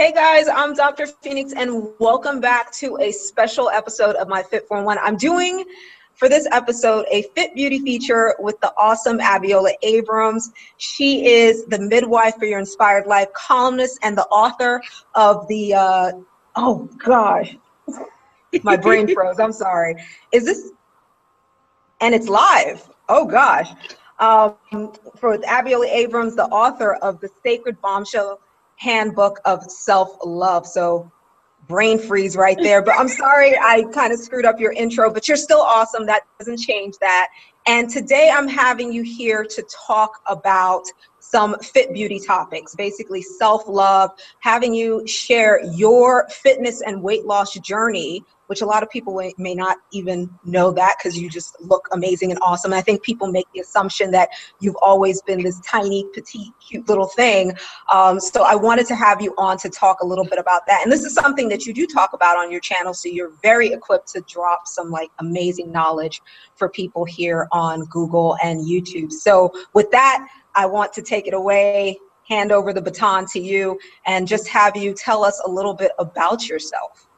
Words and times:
Hey 0.00 0.12
guys, 0.12 0.48
I'm 0.48 0.72
Dr. 0.72 1.06
Phoenix, 1.06 1.52
and 1.52 1.90
welcome 1.98 2.40
back 2.40 2.72
to 2.76 2.96
a 3.02 3.12
special 3.12 3.68
episode 3.68 4.16
of 4.16 4.28
my 4.28 4.42
Fit 4.42 4.66
for 4.66 4.82
One. 4.82 4.96
I'm 4.96 5.18
doing 5.18 5.62
for 6.14 6.26
this 6.26 6.48
episode 6.52 7.04
a 7.10 7.24
Fit 7.34 7.54
Beauty 7.54 7.80
feature 7.80 8.34
with 8.38 8.58
the 8.62 8.72
awesome 8.78 9.18
Abiola 9.18 9.72
Abrams. 9.82 10.52
She 10.78 11.26
is 11.26 11.66
the 11.66 11.78
midwife 11.78 12.36
for 12.36 12.46
your 12.46 12.58
inspired 12.58 13.06
life 13.06 13.30
columnist 13.34 13.98
and 14.00 14.16
the 14.16 14.24
author 14.28 14.80
of 15.14 15.46
the, 15.48 15.74
uh, 15.74 16.12
oh 16.56 16.88
gosh, 16.96 17.58
my 18.62 18.78
brain 18.78 19.06
froze. 19.14 19.38
I'm 19.38 19.52
sorry. 19.52 19.96
Is 20.32 20.46
this, 20.46 20.70
and 22.00 22.14
it's 22.14 22.26
live. 22.26 22.88
Oh 23.10 23.26
gosh. 23.26 23.68
Um, 24.18 24.54
for 25.18 25.36
Abiola 25.36 25.88
Abrams, 25.88 26.36
the 26.36 26.46
author 26.46 26.94
of 26.94 27.20
the 27.20 27.28
Sacred 27.44 27.78
Bombshell 27.82 28.40
handbook 28.80 29.40
of 29.44 29.62
self-love. 29.70 30.66
So 30.66 31.12
brain 31.68 31.98
freeze 31.98 32.34
right 32.34 32.56
there. 32.62 32.82
But 32.82 32.98
I'm 32.98 33.08
sorry 33.08 33.56
I 33.58 33.84
kind 33.92 34.10
of 34.10 34.18
screwed 34.18 34.46
up 34.46 34.58
your 34.58 34.72
intro, 34.72 35.12
but 35.12 35.28
you're 35.28 35.36
still 35.36 35.60
awesome. 35.60 36.06
That 36.06 36.22
doesn't 36.38 36.56
change 36.56 36.96
that. 37.00 37.28
And 37.66 37.90
today 37.90 38.32
I'm 38.34 38.48
having 38.48 38.90
you 38.90 39.02
here 39.02 39.44
to 39.44 39.62
talk 39.70 40.22
about 40.26 40.86
some 41.18 41.58
fit 41.58 41.92
beauty 41.92 42.18
topics, 42.18 42.74
basically 42.74 43.20
self 43.20 43.68
love, 43.68 44.12
having 44.38 44.72
you 44.72 45.06
share 45.06 45.62
your 45.74 46.26
fitness 46.30 46.80
and 46.80 47.02
weight 47.02 47.26
loss 47.26 47.52
journey 47.58 48.24
which 48.50 48.62
a 48.62 48.66
lot 48.66 48.82
of 48.82 48.90
people 48.90 49.14
may 49.38 49.54
not 49.54 49.76
even 49.92 50.28
know 50.44 50.72
that 50.72 50.96
because 50.98 51.16
you 51.16 51.30
just 51.30 51.54
look 51.60 51.86
amazing 51.92 52.32
and 52.32 52.40
awesome. 52.42 52.72
And 52.72 52.80
I 52.80 52.82
think 52.82 53.00
people 53.04 53.30
make 53.30 53.46
the 53.54 53.60
assumption 53.60 54.10
that 54.10 54.28
you've 54.58 54.74
always 54.82 55.22
been 55.22 55.40
this 55.44 55.60
tiny, 55.60 56.04
petite, 56.12 56.50
cute 56.58 56.88
little 56.88 57.06
thing. 57.06 57.52
Um, 57.92 58.18
so 58.18 58.42
I 58.42 58.56
wanted 58.56 58.88
to 58.88 58.96
have 58.96 59.22
you 59.22 59.32
on 59.38 59.56
to 59.58 59.70
talk 59.70 60.00
a 60.00 60.04
little 60.04 60.24
bit 60.24 60.40
about 60.40 60.66
that. 60.66 60.80
And 60.82 60.90
this 60.90 61.04
is 61.04 61.14
something 61.14 61.48
that 61.48 61.64
you 61.64 61.72
do 61.72 61.86
talk 61.86 62.12
about 62.12 62.38
on 62.38 62.50
your 62.50 62.58
channel. 62.58 62.92
So 62.92 63.08
you're 63.08 63.30
very 63.40 63.68
equipped 63.68 64.08
to 64.14 64.20
drop 64.22 64.66
some 64.66 64.90
like 64.90 65.12
amazing 65.20 65.70
knowledge 65.70 66.20
for 66.56 66.68
people 66.68 67.04
here 67.04 67.46
on 67.52 67.84
Google 67.84 68.36
and 68.42 68.66
YouTube. 68.66 69.12
So 69.12 69.52
with 69.74 69.92
that, 69.92 70.26
I 70.56 70.66
want 70.66 70.92
to 70.94 71.02
take 71.02 71.28
it 71.28 71.34
away 71.34 72.00
hand 72.28 72.52
over 72.52 72.72
the 72.72 72.80
baton 72.80 73.26
to 73.26 73.40
you 73.40 73.78
and 74.06 74.26
just 74.26 74.46
have 74.48 74.76
you 74.76 74.94
tell 74.94 75.24
us 75.24 75.40
a 75.44 75.50
little 75.50 75.74
bit 75.74 75.90
about 75.98 76.48
yourself. 76.48 77.09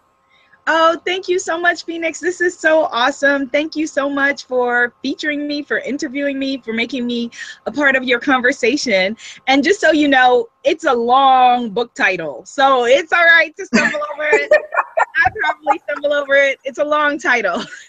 Oh, 0.68 0.96
thank 1.04 1.28
you 1.28 1.40
so 1.40 1.58
much, 1.58 1.84
Phoenix. 1.84 2.20
This 2.20 2.40
is 2.40 2.56
so 2.56 2.84
awesome. 2.84 3.48
Thank 3.48 3.74
you 3.74 3.88
so 3.88 4.08
much 4.08 4.44
for 4.44 4.94
featuring 5.02 5.48
me, 5.48 5.62
for 5.62 5.78
interviewing 5.78 6.38
me, 6.38 6.58
for 6.58 6.72
making 6.72 7.04
me 7.04 7.32
a 7.66 7.72
part 7.72 7.96
of 7.96 8.04
your 8.04 8.20
conversation. 8.20 9.16
And 9.48 9.64
just 9.64 9.80
so 9.80 9.90
you 9.90 10.06
know, 10.06 10.48
it's 10.62 10.84
a 10.84 10.92
long 10.92 11.70
book 11.70 11.94
title. 11.94 12.44
So 12.46 12.84
it's 12.84 13.12
all 13.12 13.24
right 13.24 13.52
to 13.56 13.66
stumble 13.66 13.98
over 14.12 14.28
it. 14.32 14.52
I 14.52 15.30
probably 15.40 15.80
stumble 15.80 16.12
over 16.12 16.34
it. 16.34 16.60
It's 16.62 16.78
a 16.78 16.84
long 16.84 17.18
title. 17.18 17.60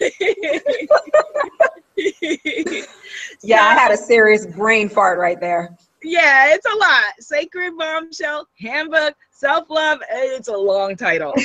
yeah, 3.42 3.62
I 3.62 3.74
had 3.74 3.92
a 3.92 3.96
serious 3.96 4.46
brain 4.46 4.88
fart 4.88 5.20
right 5.20 5.40
there. 5.40 5.76
Yeah, 6.04 6.54
it's 6.54 6.66
a 6.66 6.76
lot. 6.76 7.14
Sacred 7.18 7.78
Bombshell 7.78 8.46
Handbook 8.60 9.14
Self 9.30 9.70
Love. 9.70 10.00
It's 10.10 10.48
a 10.48 10.56
long 10.56 10.96
title. 10.96 11.32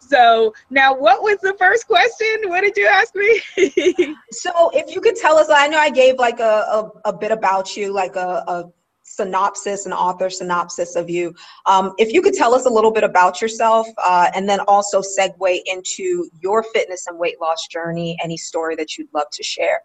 so 0.00 0.52
now, 0.68 0.96
what 0.96 1.22
was 1.22 1.38
the 1.42 1.54
first 1.58 1.86
question? 1.86 2.26
What 2.46 2.62
did 2.62 2.76
you 2.76 2.86
ask 2.86 3.14
me? 3.14 3.40
so, 4.32 4.70
if 4.74 4.92
you 4.92 5.00
could 5.00 5.14
tell 5.14 5.36
us, 5.36 5.48
I 5.48 5.68
know 5.68 5.78
I 5.78 5.90
gave 5.90 6.16
like 6.16 6.40
a, 6.40 6.42
a, 6.42 6.90
a 7.04 7.12
bit 7.12 7.30
about 7.30 7.76
you, 7.76 7.92
like 7.92 8.16
a, 8.16 8.42
a 8.48 8.64
synopsis, 9.04 9.86
an 9.86 9.92
author 9.92 10.28
synopsis 10.28 10.96
of 10.96 11.08
you. 11.08 11.32
Um, 11.66 11.92
if 11.98 12.12
you 12.12 12.20
could 12.20 12.34
tell 12.34 12.52
us 12.52 12.66
a 12.66 12.70
little 12.70 12.90
bit 12.90 13.04
about 13.04 13.40
yourself 13.40 13.86
uh, 14.04 14.30
and 14.34 14.48
then 14.48 14.58
also 14.66 15.00
segue 15.00 15.60
into 15.66 16.28
your 16.40 16.64
fitness 16.74 17.06
and 17.06 17.18
weight 17.18 17.40
loss 17.40 17.68
journey, 17.68 18.18
any 18.22 18.36
story 18.36 18.74
that 18.76 18.98
you'd 18.98 19.12
love 19.14 19.28
to 19.32 19.42
share. 19.42 19.80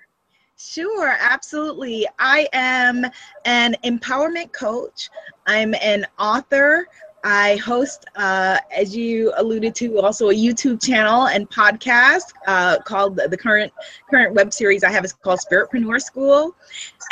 Sure, 0.62 1.16
absolutely. 1.22 2.06
I 2.20 2.50
am 2.52 3.06
an 3.46 3.78
empowerment 3.86 4.52
coach. 4.52 5.09
I'm 5.47 5.74
an 5.75 6.06
author. 6.20 6.86
I 7.24 7.57
host, 7.57 8.06
uh, 8.16 8.57
as 8.75 8.96
you 8.96 9.34
alluded 9.35 9.75
to, 9.75 10.00
also 10.00 10.30
a 10.30 10.34
YouTube 10.34 10.84
channel 10.84 11.28
and 11.28 11.50
podcast 11.50 12.31
uh, 12.47 12.80
called 12.80 13.18
the 13.18 13.38
current 13.38 13.74
current 14.09 14.34
web 14.34 14.53
series 14.53 14.84
I 14.84 14.91
have 14.91 15.03
is 15.03 15.13
called 15.13 15.40
Spiritpreneur 15.40 16.02
School. 16.02 16.56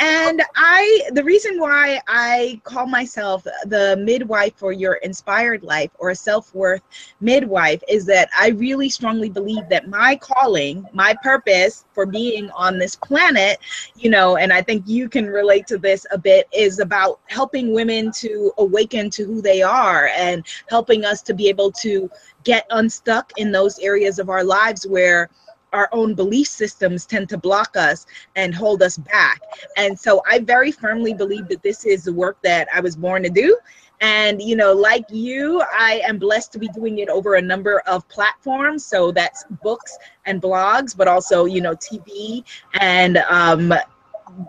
And 0.00 0.42
I, 0.56 1.02
the 1.12 1.24
reason 1.24 1.58
why 1.58 2.00
I 2.06 2.60
call 2.64 2.86
myself 2.86 3.44
the 3.64 3.96
midwife 4.00 4.54
for 4.56 4.72
your 4.72 4.94
inspired 4.94 5.62
life 5.62 5.90
or 5.98 6.10
a 6.10 6.14
self 6.14 6.54
worth 6.54 6.82
midwife 7.20 7.82
is 7.88 8.06
that 8.06 8.28
I 8.36 8.50
really 8.50 8.88
strongly 8.88 9.28
believe 9.28 9.68
that 9.68 9.88
my 9.88 10.16
calling, 10.16 10.86
my 10.92 11.14
purpose 11.22 11.84
for 11.92 12.06
being 12.06 12.50
on 12.52 12.78
this 12.78 12.94
planet, 12.96 13.58
you 13.96 14.08
know, 14.08 14.36
and 14.36 14.52
I 14.52 14.62
think 14.62 14.84
you 14.86 15.08
can 15.08 15.26
relate 15.26 15.66
to 15.66 15.78
this 15.78 16.06
a 16.12 16.18
bit, 16.18 16.48
is 16.52 16.78
about 16.78 17.20
helping 17.26 17.74
women 17.74 18.10
to 18.12 18.52
awaken 18.58 19.10
to 19.10 19.24
who 19.24 19.42
they 19.42 19.62
are 19.62 19.97
and 20.06 20.46
helping 20.68 21.04
us 21.04 21.22
to 21.22 21.34
be 21.34 21.48
able 21.48 21.72
to 21.72 22.10
get 22.44 22.66
unstuck 22.70 23.32
in 23.36 23.52
those 23.52 23.78
areas 23.80 24.18
of 24.18 24.28
our 24.28 24.44
lives 24.44 24.86
where 24.86 25.28
our 25.72 25.88
own 25.92 26.14
belief 26.14 26.48
systems 26.48 27.04
tend 27.04 27.28
to 27.28 27.36
block 27.36 27.76
us 27.76 28.06
and 28.36 28.54
hold 28.54 28.82
us 28.82 28.96
back. 28.96 29.40
And 29.76 29.98
so 29.98 30.22
I 30.30 30.38
very 30.38 30.72
firmly 30.72 31.12
believe 31.12 31.48
that 31.48 31.62
this 31.62 31.84
is 31.84 32.04
the 32.04 32.12
work 32.12 32.38
that 32.42 32.68
I 32.74 32.80
was 32.80 32.96
born 32.96 33.22
to 33.24 33.30
do. 33.30 33.58
And, 34.00 34.40
you 34.40 34.54
know, 34.54 34.72
like 34.72 35.04
you, 35.10 35.62
I 35.72 36.00
am 36.06 36.18
blessed 36.18 36.52
to 36.52 36.58
be 36.58 36.68
doing 36.68 36.98
it 36.98 37.08
over 37.08 37.34
a 37.34 37.42
number 37.42 37.80
of 37.80 38.08
platforms. 38.08 38.84
So 38.84 39.10
that's 39.10 39.44
books 39.62 39.98
and 40.24 40.40
blogs, 40.40 40.96
but 40.96 41.08
also, 41.08 41.46
you 41.46 41.60
know, 41.60 41.74
TV 41.74 42.44
and 42.80 43.18
um, 43.28 43.74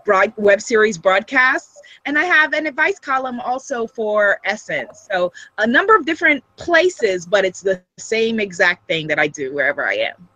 broad, 0.06 0.34
web 0.38 0.62
series 0.62 0.98
broadcasts. 0.98 1.82
And 2.06 2.18
I 2.18 2.24
have 2.24 2.54
an 2.54 2.66
advice 2.66 3.00
column 3.00 3.40
also 3.40 3.86
for 3.86 4.40
Essence. 4.46 5.08
So 5.12 5.32
a 5.58 5.68
number 5.68 5.96
of 5.96 6.06
different 6.06 6.44
places, 6.56 7.26
but 7.26 7.46
it's 7.46 7.62
the 7.62 7.82
same 7.98 8.40
exact 8.40 8.88
thing 8.88 9.08
that 9.08 9.20
I 9.20 9.28
do 9.28 9.54
wherever 9.54 9.88
I 9.88 9.96
am. 9.96 10.28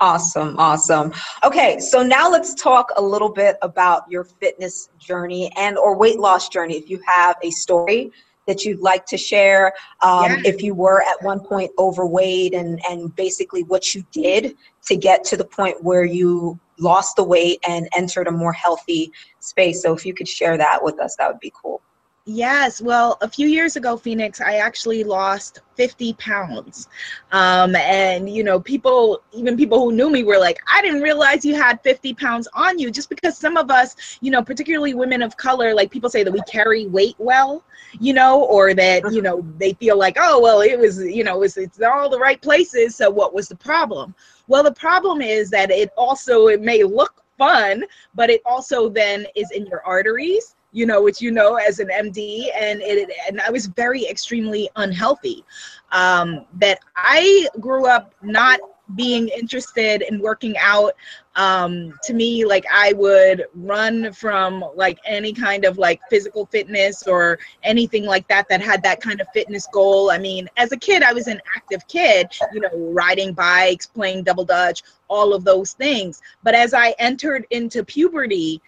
Awesome, 0.00 0.56
awesome. 0.58 1.12
Okay, 1.42 1.80
so 1.80 2.04
now 2.04 2.30
let's 2.30 2.54
talk 2.54 2.92
a 2.96 3.02
little 3.02 3.30
bit 3.30 3.56
about 3.62 4.04
your 4.08 4.22
fitness 4.22 4.90
journey 4.98 5.50
and 5.56 5.76
or 5.76 5.96
weight 5.96 6.20
loss 6.20 6.48
journey. 6.48 6.76
If 6.76 6.88
you 6.88 7.00
have 7.06 7.36
a 7.42 7.50
story 7.50 8.12
that 8.46 8.64
you'd 8.64 8.78
like 8.78 9.06
to 9.06 9.16
share, 9.16 9.72
um, 10.02 10.36
if 10.44 10.62
you 10.62 10.72
were 10.74 11.02
at 11.02 11.20
one 11.22 11.40
point 11.40 11.72
overweight 11.78 12.54
and 12.54 12.80
and 12.88 13.14
basically 13.16 13.64
what 13.64 13.92
you 13.92 14.04
did 14.12 14.56
to 14.86 14.96
get 14.96 15.24
to 15.24 15.36
the 15.36 15.44
point 15.44 15.82
where 15.82 16.04
you 16.04 16.60
lost 16.78 17.16
the 17.16 17.24
weight 17.24 17.58
and 17.66 17.88
entered 17.96 18.26
a 18.26 18.32
more 18.32 18.52
healthy 18.52 19.12
space. 19.40 19.82
So 19.82 19.94
if 19.94 20.04
you 20.06 20.14
could 20.14 20.28
share 20.28 20.56
that 20.56 20.82
with 20.82 21.00
us, 21.00 21.16
that 21.16 21.28
would 21.28 21.40
be 21.40 21.52
cool. 21.60 21.82
Yes, 22.30 22.82
well, 22.82 23.16
a 23.22 23.28
few 23.28 23.48
years 23.48 23.76
ago, 23.76 23.96
Phoenix, 23.96 24.42
I 24.42 24.56
actually 24.56 25.02
lost 25.02 25.60
50 25.76 26.12
pounds. 26.12 26.86
Um, 27.32 27.74
and, 27.74 28.28
you 28.28 28.44
know, 28.44 28.60
people, 28.60 29.22
even 29.32 29.56
people 29.56 29.78
who 29.78 29.92
knew 29.92 30.10
me 30.10 30.24
were 30.24 30.36
like, 30.36 30.58
I 30.70 30.82
didn't 30.82 31.00
realize 31.00 31.42
you 31.42 31.54
had 31.54 31.82
50 31.82 32.12
pounds 32.12 32.46
on 32.52 32.78
you, 32.78 32.90
just 32.90 33.08
because 33.08 33.38
some 33.38 33.56
of 33.56 33.70
us, 33.70 34.18
you 34.20 34.30
know, 34.30 34.42
particularly 34.42 34.92
women 34.92 35.22
of 35.22 35.38
color, 35.38 35.72
like 35.72 35.90
people 35.90 36.10
say 36.10 36.22
that 36.22 36.30
we 36.30 36.42
carry 36.42 36.86
weight 36.86 37.14
well, 37.16 37.64
you 37.98 38.12
know, 38.12 38.44
or 38.44 38.74
that, 38.74 39.10
you 39.10 39.22
know, 39.22 39.42
they 39.56 39.72
feel 39.72 39.96
like, 39.96 40.18
oh, 40.20 40.38
well, 40.38 40.60
it 40.60 40.78
was, 40.78 41.02
you 41.02 41.24
know, 41.24 41.42
it's, 41.44 41.56
it's 41.56 41.80
all 41.80 42.10
the 42.10 42.18
right 42.18 42.42
places. 42.42 42.94
So 42.94 43.08
what 43.08 43.32
was 43.32 43.48
the 43.48 43.56
problem? 43.56 44.14
Well, 44.48 44.62
the 44.62 44.72
problem 44.72 45.22
is 45.22 45.48
that 45.48 45.70
it 45.70 45.92
also, 45.96 46.48
it 46.48 46.60
may 46.60 46.82
look 46.82 47.24
fun, 47.38 47.84
but 48.14 48.28
it 48.28 48.42
also 48.44 48.90
then 48.90 49.24
is 49.34 49.50
in 49.50 49.64
your 49.64 49.82
arteries 49.86 50.56
you 50.78 50.86
know, 50.86 51.02
which 51.02 51.20
you 51.20 51.32
know 51.32 51.56
as 51.56 51.80
an 51.80 51.88
MD, 51.88 52.46
and 52.54 52.80
it 52.80 53.10
and 53.28 53.40
I 53.40 53.50
was 53.50 53.66
very 53.66 54.06
extremely 54.06 54.70
unhealthy. 54.76 55.44
Um, 55.90 56.44
that 56.60 56.78
I 56.94 57.48
grew 57.58 57.86
up 57.86 58.14
not 58.22 58.60
being 58.94 59.28
interested 59.28 60.02
in 60.02 60.20
working 60.20 60.56
out. 60.58 60.94
Um 61.36 61.94
to 62.02 62.14
me 62.14 62.44
like 62.44 62.64
i 62.72 62.92
would 62.94 63.44
run 63.54 64.12
from 64.12 64.64
like 64.74 64.98
any 65.04 65.32
kind 65.32 65.64
of 65.64 65.78
like 65.78 66.00
physical 66.10 66.46
fitness 66.46 67.06
or 67.06 67.38
anything 67.62 68.04
like 68.06 68.26
that 68.28 68.48
that 68.48 68.60
had 68.60 68.82
that 68.82 69.00
kind 69.00 69.20
of 69.20 69.28
fitness 69.32 69.68
goal. 69.72 70.10
I 70.10 70.18
mean 70.18 70.48
as 70.56 70.72
a 70.72 70.76
kid 70.76 71.02
i 71.02 71.12
was 71.12 71.28
an 71.28 71.40
active 71.54 71.86
kid 71.86 72.34
you 72.52 72.60
know 72.60 72.70
riding 72.74 73.34
bikes 73.34 73.86
playing 73.86 74.24
double 74.24 74.44
dutch 74.44 74.82
all 75.08 75.34
of 75.34 75.44
those 75.44 75.74
things. 75.74 76.22
But 76.42 76.54
as 76.54 76.72
i 76.74 76.94
entered 76.98 77.46
into 77.50 77.84
puberty 77.84 78.60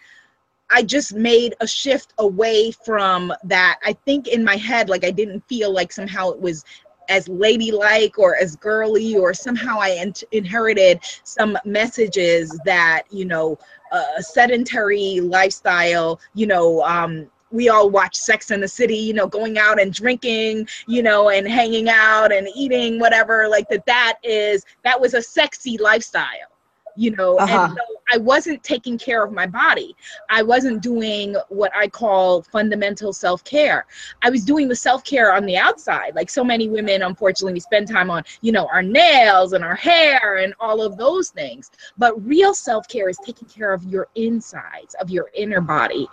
I 0.71 0.83
just 0.83 1.15
made 1.15 1.55
a 1.61 1.67
shift 1.67 2.15
away 2.19 2.71
from 2.71 3.33
that. 3.45 3.79
I 3.85 3.93
think 4.05 4.29
in 4.29 4.45
my 4.45 4.57
head, 4.57 4.89
like 4.89 5.05
I 5.05 5.11
didn't 5.11 5.47
feel 5.49 5.73
like 5.73 5.93
somehow 5.93 6.31
it 6.31 6.41
was 6.41 6.65
as 7.09 7.29
ladylike 7.29 8.19
or 8.19 8.37
as 8.37 8.55
girly, 8.57 9.17
or 9.17 9.35
somehow 9.35 9.79
I 9.81 9.91
in- 9.91 10.15
inherited 10.31 11.01
some 11.25 11.59
messages 11.65 12.57
that, 12.65 13.03
you 13.11 13.25
know, 13.25 13.59
a 13.93 14.23
sedentary 14.23 15.21
lifestyle, 15.21 16.21
you 16.35 16.47
know, 16.47 16.83
um, 16.85 17.29
we 17.51 17.69
all 17.69 17.91
watch 17.91 18.15
Sex 18.15 18.53
in 18.53 18.61
the 18.61 18.69
City, 18.69 18.97
you 18.97 19.13
know, 19.13 19.27
going 19.27 19.59
out 19.59 19.81
and 19.81 19.93
drinking, 19.93 20.69
you 20.87 21.03
know, 21.03 21.31
and 21.31 21.49
hanging 21.49 21.89
out 21.89 22.33
and 22.33 22.49
eating 22.55 23.01
whatever, 23.01 23.49
like 23.49 23.69
that 23.69 23.85
that 23.87 24.19
is 24.23 24.65
that 24.85 25.01
was 25.01 25.15
a 25.15 25.23
sexy 25.23 25.77
lifestyle, 25.79 26.53
you 26.97 27.11
know. 27.17 27.37
Uh-huh. 27.39 27.65
And 27.65 27.73
so 27.73 28.00
I 28.13 28.19
wasn't 28.19 28.63
taking 28.63 28.99
care 28.99 29.25
of 29.25 29.33
my 29.33 29.47
body. 29.47 29.95
I 30.29 30.43
wasn't 30.43 30.83
doing 30.83 31.37
what 31.49 31.73
I 31.75 31.89
call 31.89 32.43
fundamental 32.43 33.13
self-care. 33.13 33.87
I 34.23 34.31
was 34.31 34.45
doing 34.45 34.69
the 34.69 34.77
self-care 34.77 35.33
on 35.33 35.47
the 35.47 35.57
outside. 35.57 36.15
Like 36.15 36.31
so 36.31 36.43
many 36.43 36.69
women, 36.69 37.03
unfortunately, 37.03 37.53
we 37.53 37.61
spend 37.61 37.89
time 37.89 38.11
on, 38.11 38.25
you 38.41 38.53
know, 38.53 38.69
our 38.73 38.83
nails 38.83 39.53
and 39.53 39.65
our 39.65 39.77
hair 39.77 40.39
and 40.39 40.55
all 40.61 40.83
of 40.83 40.97
those 40.97 41.31
things. 41.31 41.71
But 41.99 42.25
real 42.27 42.55
self-care 42.55 43.09
is 43.09 43.19
taking 43.25 43.49
care 43.49 43.73
of 43.73 43.85
your 43.85 44.09
insides, 44.15 44.95
of 45.01 45.11
your 45.11 45.31
inner 45.35 45.61
body. 45.61 46.09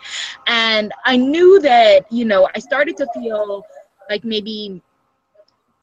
And 0.48 0.94
I 1.06 1.18
knew 1.18 1.60
that, 1.62 2.12
you 2.12 2.26
know, 2.26 2.50
I 2.56 2.60
started 2.60 2.98
to 2.98 3.08
feel 3.14 3.66
like 4.10 4.24
maybe 4.24 4.82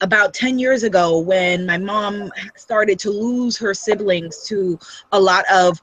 about 0.01 0.33
10 0.33 0.59
years 0.59 0.83
ago 0.83 1.19
when 1.19 1.65
my 1.65 1.77
mom 1.77 2.29
started 2.55 2.99
to 2.99 3.09
lose 3.09 3.57
her 3.57 3.73
siblings 3.73 4.43
to 4.43 4.77
a 5.13 5.19
lot 5.19 5.45
of 5.51 5.81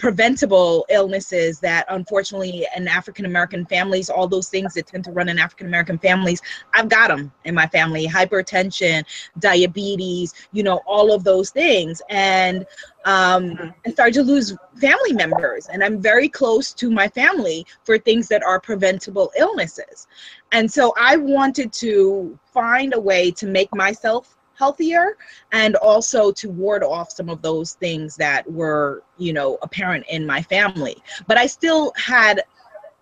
preventable 0.00 0.86
illnesses 0.88 1.60
that 1.60 1.84
unfortunately 1.90 2.66
in 2.74 2.88
African 2.88 3.26
American 3.26 3.66
families, 3.66 4.08
all 4.08 4.26
those 4.26 4.48
things 4.48 4.72
that 4.72 4.86
tend 4.86 5.04
to 5.04 5.12
run 5.12 5.28
in 5.28 5.38
African 5.38 5.66
American 5.66 5.98
families, 5.98 6.40
I've 6.72 6.88
got 6.88 7.08
them 7.08 7.30
in 7.44 7.54
my 7.54 7.66
family 7.66 8.08
hypertension, 8.08 9.04
diabetes, 9.40 10.32
you 10.52 10.62
know, 10.62 10.80
all 10.86 11.12
of 11.12 11.22
those 11.22 11.50
things. 11.50 12.00
And 12.08 12.64
um, 13.04 13.50
mm-hmm. 13.50 13.68
I 13.86 13.90
started 13.90 14.14
to 14.14 14.22
lose 14.22 14.56
family 14.80 15.12
members, 15.12 15.66
and 15.66 15.84
I'm 15.84 16.00
very 16.00 16.30
close 16.30 16.72
to 16.74 16.90
my 16.90 17.06
family 17.06 17.66
for 17.84 17.98
things 17.98 18.26
that 18.28 18.42
are 18.42 18.58
preventable 18.58 19.30
illnesses. 19.36 20.06
And 20.52 20.72
so 20.72 20.94
I 20.98 21.18
wanted 21.18 21.74
to 21.74 22.38
find 22.54 22.94
a 22.94 23.00
way 23.00 23.30
to 23.32 23.46
make 23.46 23.74
myself 23.74 24.38
healthier 24.60 25.16
and 25.52 25.74
also 25.76 26.30
to 26.30 26.50
ward 26.50 26.84
off 26.84 27.10
some 27.10 27.30
of 27.30 27.40
those 27.40 27.72
things 27.84 28.14
that 28.14 28.42
were 28.52 29.02
you 29.16 29.32
know 29.32 29.58
apparent 29.62 30.04
in 30.10 30.26
my 30.26 30.42
family. 30.42 30.96
But 31.26 31.38
i 31.38 31.46
still 31.46 31.92
had 31.96 32.42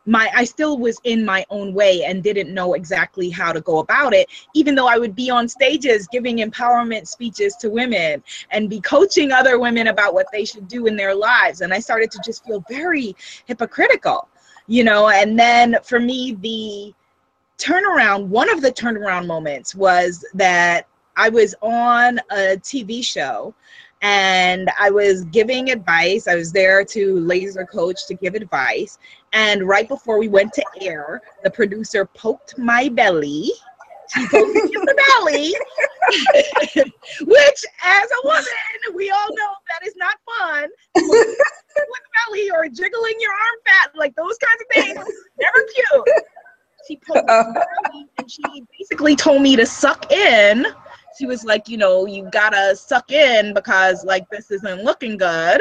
my 0.06 0.30
i 0.40 0.44
still 0.44 0.78
was 0.78 1.00
in 1.02 1.24
my 1.24 1.44
own 1.50 1.74
way 1.74 2.04
and 2.04 2.22
didn't 2.22 2.54
know 2.54 2.74
exactly 2.74 3.28
how 3.28 3.50
to 3.52 3.60
go 3.60 3.80
about 3.80 4.14
it 4.14 4.26
even 4.54 4.74
though 4.76 4.86
i 4.94 4.96
would 5.02 5.14
be 5.14 5.28
on 5.38 5.48
stages 5.48 6.08
giving 6.16 6.36
empowerment 6.38 7.06
speeches 7.06 7.56
to 7.56 7.68
women 7.68 8.22
and 8.52 8.70
be 8.70 8.80
coaching 8.80 9.32
other 9.32 9.58
women 9.58 9.88
about 9.88 10.14
what 10.14 10.28
they 10.32 10.44
should 10.44 10.66
do 10.68 10.86
in 10.86 10.96
their 10.96 11.14
lives. 11.14 11.60
And 11.60 11.74
i 11.74 11.80
started 11.88 12.10
to 12.12 12.20
just 12.24 12.44
feel 12.46 12.64
very 12.70 13.16
hypocritical 13.50 14.28
you 14.76 14.84
know 14.84 15.08
and 15.08 15.38
then 15.44 15.76
for 15.90 16.00
me 16.10 16.18
the 16.48 16.94
turnaround 17.58 18.20
one 18.40 18.48
of 18.54 18.60
the 18.62 18.72
turnaround 18.82 19.26
moments 19.26 19.74
was 19.74 20.24
that 20.34 20.86
I 21.18 21.28
was 21.28 21.52
on 21.62 22.20
a 22.30 22.56
TV 22.56 23.04
show 23.04 23.52
and 24.02 24.70
I 24.78 24.88
was 24.88 25.24
giving 25.24 25.70
advice. 25.70 26.28
I 26.28 26.36
was 26.36 26.52
there 26.52 26.84
to 26.84 27.18
laser 27.18 27.66
coach 27.66 28.06
to 28.06 28.14
give 28.14 28.36
advice. 28.36 28.98
And 29.32 29.66
right 29.66 29.88
before 29.88 30.20
we 30.20 30.28
went 30.28 30.52
to 30.52 30.64
air, 30.80 31.20
the 31.42 31.50
producer 31.50 32.04
poked 32.06 32.56
my 32.56 32.88
belly. 32.88 33.50
She 34.14 34.26
poked 34.28 34.54
me 34.54 34.60
in 34.60 34.84
the 34.84 34.94
belly, 35.18 35.52
which, 37.26 37.64
as 37.82 38.08
a 38.10 38.26
woman, 38.26 38.44
we 38.94 39.10
all 39.10 39.28
know 39.30 39.52
that 39.68 39.86
is 39.86 39.94
not 39.96 40.16
fun. 40.38 40.68
With 40.94 41.36
belly 42.26 42.48
or 42.52 42.68
jiggling 42.68 43.14
your 43.18 43.32
arm 43.32 43.56
fat, 43.66 43.90
like 43.96 44.14
those 44.14 44.38
kinds 44.38 44.62
of 44.62 44.84
things, 44.84 45.14
never 45.40 45.66
cute. 45.74 46.08
She 46.86 46.96
poked 46.96 47.28
me 47.92 48.06
and 48.18 48.30
she 48.30 48.42
basically 48.78 49.16
told 49.16 49.42
me 49.42 49.56
to 49.56 49.66
suck 49.66 50.10
in 50.12 50.64
she 51.18 51.26
was 51.26 51.44
like, 51.44 51.68
you 51.68 51.76
know, 51.76 52.06
you 52.06 52.28
gotta 52.30 52.76
suck 52.76 53.10
in 53.10 53.52
because 53.52 54.04
like 54.04 54.28
this 54.30 54.50
isn't 54.50 54.84
looking 54.84 55.16
good. 55.16 55.60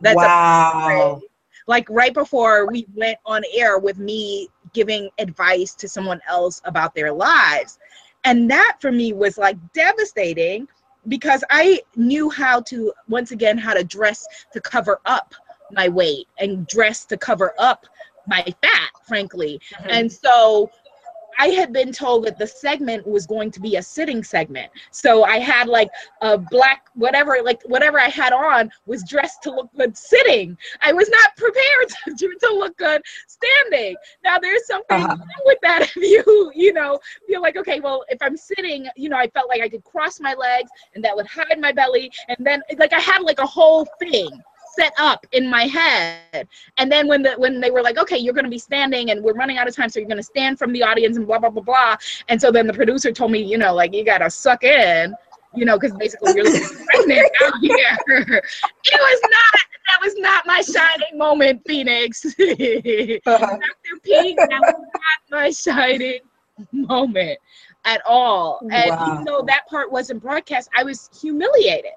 That's 0.00 0.16
wow. 0.16 1.20
like 1.66 1.88
right 1.88 2.12
before 2.12 2.66
we 2.70 2.86
went 2.94 3.18
on 3.24 3.42
air 3.54 3.78
with 3.78 3.98
me 3.98 4.48
giving 4.74 5.08
advice 5.18 5.74
to 5.76 5.88
someone 5.88 6.20
else 6.28 6.60
about 6.64 6.94
their 6.94 7.12
lives. 7.12 7.78
And 8.24 8.50
that 8.50 8.76
for 8.80 8.92
me 8.92 9.14
was 9.14 9.38
like 9.38 9.56
devastating 9.72 10.68
because 11.08 11.42
I 11.48 11.80
knew 11.96 12.28
how 12.28 12.60
to, 12.62 12.92
once 13.08 13.30
again, 13.30 13.56
how 13.56 13.72
to 13.72 13.82
dress 13.82 14.26
to 14.52 14.60
cover 14.60 15.00
up 15.06 15.34
my 15.72 15.88
weight 15.88 16.28
and 16.38 16.66
dress 16.66 17.06
to 17.06 17.16
cover 17.16 17.54
up 17.58 17.86
my 18.26 18.42
fat, 18.62 18.90
frankly. 19.08 19.60
Mm-hmm. 19.74 19.90
And 19.90 20.12
so 20.12 20.70
I 21.40 21.48
had 21.48 21.72
been 21.72 21.90
told 21.90 22.26
that 22.26 22.38
the 22.38 22.46
segment 22.46 23.06
was 23.06 23.26
going 23.26 23.50
to 23.52 23.60
be 23.60 23.76
a 23.76 23.82
sitting 23.82 24.22
segment. 24.22 24.70
So 24.90 25.24
I 25.24 25.38
had 25.38 25.68
like 25.68 25.88
a 26.20 26.36
black 26.36 26.88
whatever, 26.94 27.38
like 27.42 27.62
whatever 27.62 27.98
I 27.98 28.10
had 28.10 28.34
on 28.34 28.70
was 28.84 29.02
dressed 29.08 29.42
to 29.44 29.50
look 29.50 29.70
good 29.74 29.96
sitting. 29.96 30.58
I 30.82 30.92
was 30.92 31.08
not 31.08 31.34
prepared 31.38 32.18
to, 32.18 32.28
to 32.42 32.48
look 32.52 32.76
good 32.76 33.00
standing. 33.26 33.96
Now 34.22 34.38
there's 34.38 34.66
something 34.66 35.02
uh-huh. 35.02 35.16
with 35.46 35.56
that 35.62 35.80
if 35.80 35.96
you, 35.96 36.52
you 36.54 36.74
know, 36.74 37.00
feel 37.26 37.40
like, 37.40 37.56
okay, 37.56 37.80
well, 37.80 38.04
if 38.10 38.18
I'm 38.20 38.36
sitting, 38.36 38.86
you 38.94 39.08
know, 39.08 39.16
I 39.16 39.28
felt 39.28 39.48
like 39.48 39.62
I 39.62 39.70
could 39.70 39.82
cross 39.82 40.20
my 40.20 40.34
legs 40.34 40.70
and 40.94 41.02
that 41.02 41.16
would 41.16 41.26
hide 41.26 41.58
my 41.58 41.72
belly. 41.72 42.12
And 42.28 42.46
then 42.46 42.60
like 42.76 42.92
I 42.92 43.00
had 43.00 43.22
like 43.22 43.38
a 43.38 43.46
whole 43.46 43.88
thing 43.98 44.28
set 44.76 44.92
up 44.98 45.26
in 45.32 45.48
my 45.48 45.64
head. 45.64 46.48
And 46.78 46.90
then 46.90 47.06
when 47.06 47.22
the 47.22 47.32
when 47.34 47.60
they 47.60 47.70
were 47.70 47.82
like, 47.82 47.98
okay, 47.98 48.18
you're 48.18 48.34
gonna 48.34 48.48
be 48.48 48.58
standing 48.58 49.10
and 49.10 49.22
we're 49.22 49.34
running 49.34 49.58
out 49.58 49.68
of 49.68 49.74
time, 49.74 49.88
so 49.88 50.00
you're 50.00 50.08
gonna 50.08 50.22
stand 50.22 50.58
from 50.58 50.72
the 50.72 50.82
audience 50.82 51.16
and 51.16 51.26
blah 51.26 51.38
blah 51.38 51.50
blah 51.50 51.62
blah. 51.62 51.96
And 52.28 52.40
so 52.40 52.50
then 52.50 52.66
the 52.66 52.72
producer 52.72 53.12
told 53.12 53.32
me, 53.32 53.42
you 53.42 53.58
know, 53.58 53.74
like 53.74 53.94
you 53.94 54.04
gotta 54.04 54.30
suck 54.30 54.64
in, 54.64 55.14
you 55.54 55.64
know, 55.64 55.78
because 55.78 55.96
basically 55.96 56.32
you're 56.34 56.44
pregnant 56.86 57.30
out 57.42 57.54
here. 57.60 57.98
it 58.06 59.00
was 59.00 59.20
not 59.22 59.60
that 59.88 59.98
was 60.02 60.14
not 60.18 60.46
my 60.46 60.60
shining 60.60 61.18
moment, 61.18 61.62
Phoenix. 61.66 62.24
uh-huh. 62.26 63.22
After 63.26 64.00
Pink, 64.02 64.38
that 64.38 64.60
was 64.60 64.74
not 64.74 65.30
my 65.30 65.50
shining 65.50 66.20
moment 66.72 67.38
at 67.84 68.02
all. 68.06 68.60
And 68.70 68.90
wow. 68.90 69.12
even 69.12 69.24
though 69.24 69.42
that 69.46 69.66
part 69.68 69.90
wasn't 69.90 70.22
broadcast, 70.22 70.68
I 70.76 70.84
was 70.84 71.10
humiliated. 71.20 71.92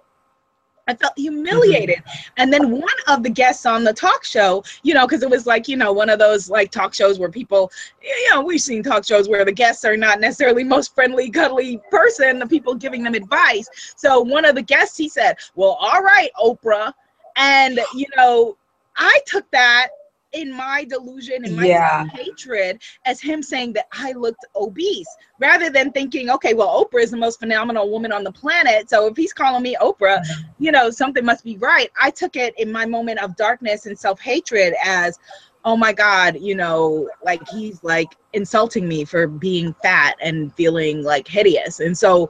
I 0.88 0.96
felt 0.96 1.14
humiliated. 1.18 1.98
Mm-hmm. 1.98 2.34
And 2.38 2.54
then 2.54 2.72
one 2.72 2.90
of 3.08 3.24
the 3.24 3.30
guests 3.30 3.66
on 3.66 3.84
the 3.84 3.94
talk 3.94 4.24
show, 4.24 4.64
you 4.84 4.94
know, 4.94 5.08
because 5.08 5.24
it 5.24 5.30
was 5.30 5.46
like, 5.46 5.68
you 5.68 5.78
know, 5.78 5.94
one 5.94 6.10
of 6.10 6.20
those 6.20 6.50
like 6.50 6.72
talk 6.72 6.94
shows 6.94 7.20
where 7.20 7.30
people, 7.30 7.72
you 8.02 8.30
know, 8.32 8.42
we've 8.42 8.62
seen 8.62 8.84
talk 8.84 9.06
shows 9.06 9.30
where 9.30 9.46
the 9.46 9.52
guests 9.52 9.86
are 9.86 9.96
not 9.96 10.20
necessarily 10.20 10.63
most 10.74 10.94
friendly, 10.94 11.30
cuddly 11.30 11.80
person, 11.90 12.40
the 12.40 12.48
people 12.48 12.75
giving 12.75 13.04
them 13.04 13.13
advice. 13.13 13.70
So 13.96 14.22
one 14.22 14.46
of 14.46 14.56
the 14.56 14.62
guests, 14.62 14.98
he 14.98 15.08
said, 15.08 15.38
Well, 15.56 15.78
all 15.80 16.02
right, 16.02 16.30
Oprah. 16.42 16.94
And, 17.36 17.80
you 17.96 18.06
know, 18.16 18.58
I 18.96 19.20
took 19.25 19.50
that 19.52 19.88
in 20.34 20.52
my 20.52 20.84
delusion 20.84 21.46
and 21.46 21.56
my 21.56 21.66
yeah. 21.66 22.06
hatred 22.08 22.82
as 23.06 23.22
him 23.22 23.42
saying 23.42 23.74
that 23.74 23.88
I 23.92 24.13
looked 24.13 24.46
obese 24.56 25.08
rather 25.40 25.70
than 25.70 25.92
thinking, 25.92 26.30
okay, 26.32 26.54
well, 26.54 26.84
Oprah 26.84 27.04
is 27.04 27.12
the 27.12 27.18
most 27.18 27.40
phenomenal 27.40 27.90
woman 27.90 28.12
on 28.12 28.24
the 28.24 28.32
planet. 28.32 28.90
So 28.90 29.08
if 29.08 29.16
he's 29.16 29.34
calling 29.34 29.63
me 29.63 29.75
Oprah, 29.80 30.20
mm-hmm. 30.20 30.63
you 30.63 30.72
know, 30.72 30.90
something 30.90 31.24
must 31.24 31.44
be 31.44 31.58
right. 31.58 31.90
I 32.02 32.10
took 32.12 32.36
it 32.36 32.54
in 32.58 32.72
my 32.72 32.86
moment 32.86 33.20
of 33.20 33.36
darkness 33.36 33.86
and 33.86 33.98
self 33.98 34.20
hatred 34.20 34.74
as, 34.84 35.20
oh 35.66 35.78
my 35.78 35.94
God, 35.94 36.38
you 36.40 36.56
know, 36.56 37.10
like 37.24 37.48
he's 37.50 37.84
like 37.84 38.16
insulting 38.34 38.88
me 38.88 39.06
for 39.06 39.28
being 39.28 39.74
fat 39.82 40.16
and 40.22 40.54
feeling 40.56 41.04
like 41.04 41.28
hideous. 41.28 41.80
And 41.80 41.98
so 41.98 42.30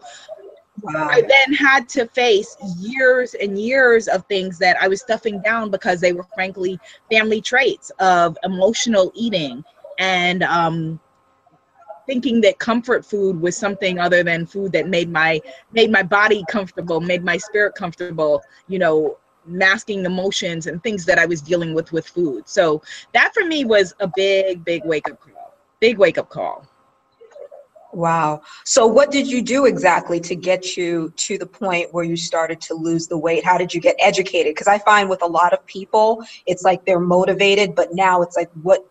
Wow. 0.81 1.07
I 1.11 1.21
then 1.21 1.53
had 1.53 1.87
to 1.89 2.07
face 2.07 2.57
years 2.79 3.35
and 3.35 3.59
years 3.59 4.07
of 4.07 4.25
things 4.25 4.57
that 4.59 4.75
I 4.81 4.87
was 4.87 5.01
stuffing 5.01 5.39
down 5.41 5.69
because 5.69 6.01
they 6.01 6.13
were 6.13 6.25
frankly 6.33 6.79
family 7.11 7.41
traits 7.41 7.91
of 7.99 8.37
emotional 8.43 9.11
eating 9.13 9.63
and 9.99 10.41
um, 10.43 10.99
thinking 12.07 12.41
that 12.41 12.57
comfort 12.59 13.05
food 13.05 13.39
was 13.39 13.55
something 13.55 13.99
other 13.99 14.23
than 14.23 14.45
food 14.45 14.71
that 14.71 14.87
made 14.87 15.09
my 15.09 15.39
made 15.71 15.91
my 15.91 16.03
body 16.03 16.43
comfortable, 16.49 16.99
made 16.99 17.23
my 17.23 17.37
spirit 17.37 17.75
comfortable. 17.75 18.41
You 18.67 18.79
know, 18.79 19.17
masking 19.45 20.05
emotions 20.05 20.67
and 20.67 20.81
things 20.83 21.05
that 21.05 21.19
I 21.19 21.25
was 21.25 21.41
dealing 21.41 21.73
with 21.73 21.91
with 21.91 22.07
food. 22.07 22.47
So 22.47 22.81
that 23.13 23.33
for 23.33 23.45
me 23.45 23.65
was 23.65 23.93
a 23.99 24.09
big, 24.15 24.63
big 24.65 24.83
wake 24.85 25.09
up 25.09 25.19
call. 25.19 25.53
Big 25.79 25.97
wake 25.97 26.17
up 26.17 26.29
call. 26.29 26.67
Wow. 27.93 28.41
So, 28.65 28.88
what 28.88 29.12
did 29.12 29.27
you 29.27 29.41
do 29.43 29.65
exactly 29.65 30.19
to 30.21 30.35
get 30.35 30.75
you 30.75 31.13
to 31.15 31.38
the 31.38 31.45
point 31.45 31.93
where 31.93 32.03
you 32.03 32.17
started 32.17 32.59
to 32.62 32.73
lose 32.73 33.07
the 33.07 33.17
weight? 33.17 33.45
How 33.45 33.55
did 33.57 33.71
you 33.71 33.79
get 33.79 33.95
educated? 34.00 34.55
Because 34.55 34.67
I 34.67 34.79
find 34.79 35.09
with 35.09 35.21
a 35.21 35.27
lot 35.27 35.53
of 35.53 35.63
people, 35.67 36.25
it's 36.47 36.63
like 36.63 36.85
they're 36.85 37.00
motivated, 37.00 37.75
but 37.75 37.93
now 37.93 38.23
it's 38.23 38.35
like, 38.35 38.50
what 38.63 38.83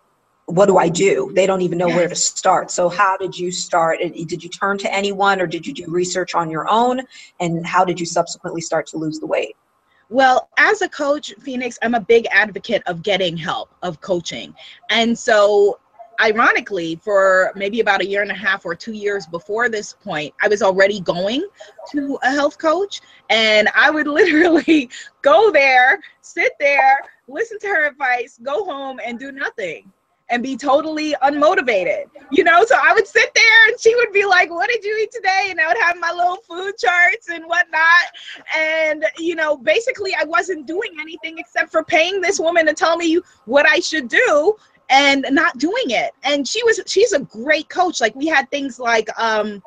what 0.47 0.67
do 0.67 0.77
I 0.77 0.89
do? 0.89 1.33
They 1.35 1.47
don't 1.47 1.63
even 1.63 1.79
know 1.79 1.89
where 1.89 2.09
to 2.09 2.15
start. 2.15 2.71
So, 2.71 2.89
how 2.89 3.17
did 3.17 3.37
you 3.37 3.51
start? 3.51 3.99
Did 4.01 4.43
you 4.43 4.49
turn 4.49 4.79
to 4.79 4.95
anyone, 4.95 5.41
or 5.41 5.49
did 5.49 5.67
you 5.67 5.75
do 5.75 5.85
research 5.89 6.37
on 6.37 6.49
your 6.49 6.69
own? 6.71 7.01
And 7.41 7.67
how 7.67 7.85
did 7.85 7.99
you 7.99 8.07
subsequently 8.07 8.61
start 8.61 8.87
to 8.89 8.99
lose 8.99 9.19
the 9.19 9.27
weight? 9.27 9.57
Well, 10.11 10.49
as 10.59 10.83
a 10.83 10.89
coach, 10.89 11.35
Phoenix, 11.41 11.79
I'm 11.83 11.95
a 11.95 12.01
big 12.01 12.27
advocate 12.31 12.83
of 12.87 13.03
getting 13.03 13.37
help, 13.37 13.75
of 13.83 14.01
coaching. 14.01 14.55
And 14.91 15.19
so 15.19 15.81
ironically, 16.23 16.97
for 17.03 17.53
maybe 17.57 17.81
about 17.81 18.01
a 18.01 18.07
year 18.07 18.23
and 18.23 18.31
a 18.31 18.35
half 18.35 18.65
or 18.65 18.75
two 18.75 18.93
years 18.93 19.27
before 19.27 19.69
this 19.69 19.93
point, 19.93 20.33
I 20.43 20.49
was 20.49 20.63
already 20.63 21.01
going 21.01 21.47
to 21.91 22.19
a 22.23 22.31
health 22.31 22.59
coach, 22.59 23.01
and 23.31 23.69
I 23.75 23.91
would 23.91 24.07
literally 24.21 24.89
go 25.23 25.51
there, 25.51 26.01
sit 26.21 26.53
there, 26.61 27.01
listen 27.29 27.59
to 27.61 27.67
her 27.69 27.87
advice, 27.87 28.39
go 28.43 28.65
home, 28.65 29.01
and 29.05 29.19
do 29.19 29.33
nothing 29.33 29.93
and 30.33 30.43
be 30.43 30.57
totally 30.57 31.15
unmotivated. 31.23 32.05
You 32.31 32.43
know, 32.43 32.65
so 32.65 32.75
I 32.83 32.95
would 32.95 33.07
sit 33.07 33.31
there 33.35 33.69
and 33.69 33.79
she 33.79 33.95
would 33.95 34.13
be 34.13 34.25
like, 34.25 34.51
What 34.51 34.71
did 34.71 34.83
you 34.83 34.99
eat 35.03 35.13
today? 35.13 35.49
And 35.51 35.61
I 35.61 35.69
would 35.69 35.77
have 35.77 35.99
my 35.99 36.11
little 36.11 36.39
food 36.49 36.73
charts 36.79 37.29
and 37.29 37.45
whatnot. 37.45 38.07
And, 38.57 39.05
you 39.19 39.35
know, 39.35 39.59
basically 39.59 40.15
I 40.19 40.25
wasn't 40.25 40.67
doing 40.67 40.97
anything 40.99 41.37
except 41.37 41.71
for 41.71 41.85
paying 41.85 42.23
this 42.23 42.41
woman 42.41 42.65
to 42.67 42.73
tell 42.73 42.97
me 42.97 43.21
what 43.45 43.67
I 43.69 43.79
should 43.81 44.09
do 44.09 44.57
and 44.93 45.27
not 45.31 45.59
doing 45.59 45.91
it. 45.91 46.13
And 46.23 46.47
she 46.47 46.63
was 46.63 46.81
she's 46.87 47.13
a 47.13 47.21
great 47.21 47.69
coach. 47.69 48.01
Like 48.01 48.15
we 48.15 48.27
had 48.27 48.49
things 48.51 48.79
like 48.79 49.09
um 49.19 49.63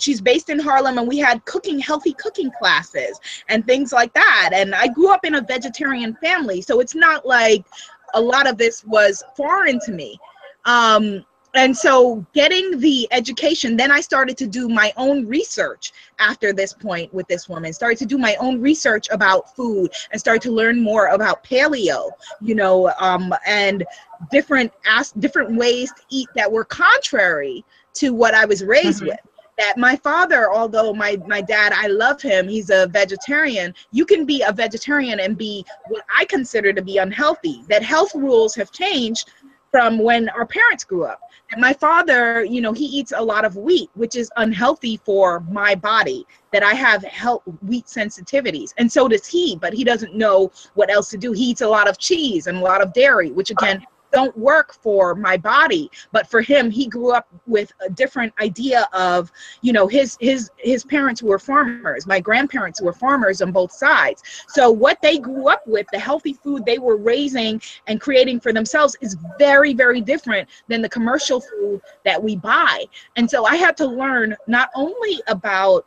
she's 0.00 0.20
based 0.20 0.48
in 0.48 0.58
Harlem 0.58 0.96
and 0.96 1.06
we 1.06 1.18
had 1.18 1.44
cooking 1.44 1.78
healthy 1.78 2.14
cooking 2.14 2.50
classes 2.58 3.20
and 3.48 3.66
things 3.66 3.92
like 3.92 4.14
that 4.14 4.50
and 4.54 4.74
I 4.74 4.86
grew 4.86 5.12
up 5.12 5.24
in 5.26 5.34
a 5.34 5.42
vegetarian 5.42 6.14
family 6.14 6.62
so 6.62 6.80
it's 6.80 6.94
not 6.94 7.26
like 7.26 7.66
a 8.14 8.20
lot 8.20 8.48
of 8.48 8.56
this 8.56 8.84
was 8.84 9.22
foreign 9.36 9.80
to 9.80 9.92
me 9.92 10.18
um, 10.64 11.26
and 11.54 11.76
so 11.76 12.24
getting 12.32 12.78
the 12.80 13.06
education 13.10 13.76
then 13.76 13.90
i 13.90 14.00
started 14.00 14.36
to 14.36 14.46
do 14.46 14.68
my 14.68 14.92
own 14.96 15.26
research 15.26 15.92
after 16.18 16.52
this 16.52 16.72
point 16.72 17.12
with 17.12 17.26
this 17.28 17.48
woman 17.48 17.72
started 17.72 17.98
to 17.98 18.06
do 18.06 18.18
my 18.18 18.36
own 18.36 18.60
research 18.60 19.08
about 19.10 19.54
food 19.54 19.90
and 20.10 20.20
started 20.20 20.42
to 20.42 20.50
learn 20.50 20.80
more 20.80 21.08
about 21.08 21.44
paleo 21.44 22.10
you 22.40 22.54
know 22.54 22.92
um, 22.98 23.34
and 23.46 23.84
different 24.30 24.72
as 24.86 25.12
different 25.12 25.56
ways 25.56 25.90
to 25.92 26.02
eat 26.10 26.28
that 26.34 26.50
were 26.50 26.64
contrary 26.64 27.64
to 27.94 28.10
what 28.10 28.34
i 28.34 28.44
was 28.44 28.64
raised 28.64 29.00
mm-hmm. 29.00 29.08
with 29.08 29.20
that 29.58 29.76
my 29.76 29.94
father 29.96 30.50
although 30.50 30.94
my 30.94 31.18
my 31.26 31.40
dad 31.40 31.72
i 31.74 31.86
love 31.86 32.22
him 32.22 32.48
he's 32.48 32.70
a 32.70 32.86
vegetarian 32.88 33.74
you 33.90 34.06
can 34.06 34.24
be 34.24 34.42
a 34.42 34.52
vegetarian 34.52 35.20
and 35.20 35.36
be 35.36 35.64
what 35.88 36.04
i 36.16 36.24
consider 36.24 36.72
to 36.72 36.82
be 36.82 36.98
unhealthy 36.98 37.62
that 37.68 37.82
health 37.82 38.14
rules 38.14 38.54
have 38.54 38.72
changed 38.72 39.30
from 39.72 39.98
when 39.98 40.28
our 40.28 40.46
parents 40.46 40.84
grew 40.84 41.04
up. 41.04 41.20
And 41.50 41.60
my 41.60 41.72
father 41.72 42.44
you 42.44 42.60
know 42.60 42.72
he 42.72 42.84
eats 42.84 43.12
a 43.14 43.22
lot 43.22 43.44
of 43.44 43.56
wheat 43.56 43.90
which 43.94 44.14
is 44.14 44.30
unhealthy 44.36 44.98
for 45.04 45.40
my 45.50 45.74
body 45.74 46.26
that 46.52 46.62
i 46.62 46.72
have 46.72 47.02
health 47.02 47.42
wheat 47.66 47.86
sensitivities. 47.86 48.72
And 48.78 48.90
so 48.90 49.08
does 49.08 49.26
he 49.26 49.56
but 49.56 49.72
he 49.72 49.82
doesn't 49.82 50.14
know 50.14 50.52
what 50.74 50.90
else 50.90 51.10
to 51.10 51.18
do. 51.18 51.32
He 51.32 51.46
eats 51.50 51.62
a 51.62 51.68
lot 51.68 51.88
of 51.88 51.98
cheese 51.98 52.46
and 52.46 52.58
a 52.58 52.60
lot 52.60 52.80
of 52.80 52.92
dairy 52.92 53.32
which 53.32 53.50
oh, 53.50 53.56
again 53.58 53.84
don't 54.12 54.36
work 54.36 54.74
for 54.74 55.14
my 55.14 55.36
body 55.36 55.90
but 56.12 56.26
for 56.26 56.40
him 56.40 56.70
he 56.70 56.86
grew 56.86 57.12
up 57.12 57.26
with 57.46 57.72
a 57.84 57.90
different 57.90 58.32
idea 58.40 58.86
of 58.92 59.30
you 59.62 59.72
know 59.72 59.86
his 59.86 60.16
his 60.20 60.50
his 60.58 60.84
parents 60.84 61.22
were 61.22 61.38
farmers. 61.38 62.06
My 62.06 62.20
grandparents 62.20 62.80
were 62.80 62.92
farmers 62.92 63.42
on 63.42 63.52
both 63.52 63.72
sides. 63.72 64.22
So 64.48 64.70
what 64.70 65.00
they 65.02 65.18
grew 65.18 65.48
up 65.48 65.66
with 65.66 65.86
the 65.92 65.98
healthy 65.98 66.34
food 66.34 66.64
they 66.64 66.78
were 66.78 66.96
raising 66.96 67.60
and 67.86 68.00
creating 68.00 68.40
for 68.40 68.52
themselves 68.52 68.96
is 69.00 69.16
very 69.38 69.74
very 69.74 70.00
different 70.00 70.48
than 70.68 70.82
the 70.82 70.88
commercial 70.88 71.40
food 71.40 71.80
that 72.04 72.22
we 72.22 72.36
buy. 72.36 72.84
And 73.16 73.28
so 73.28 73.44
i 73.44 73.56
had 73.56 73.76
to 73.78 73.86
learn 73.86 74.36
not 74.46 74.70
only 74.74 75.20
about 75.28 75.86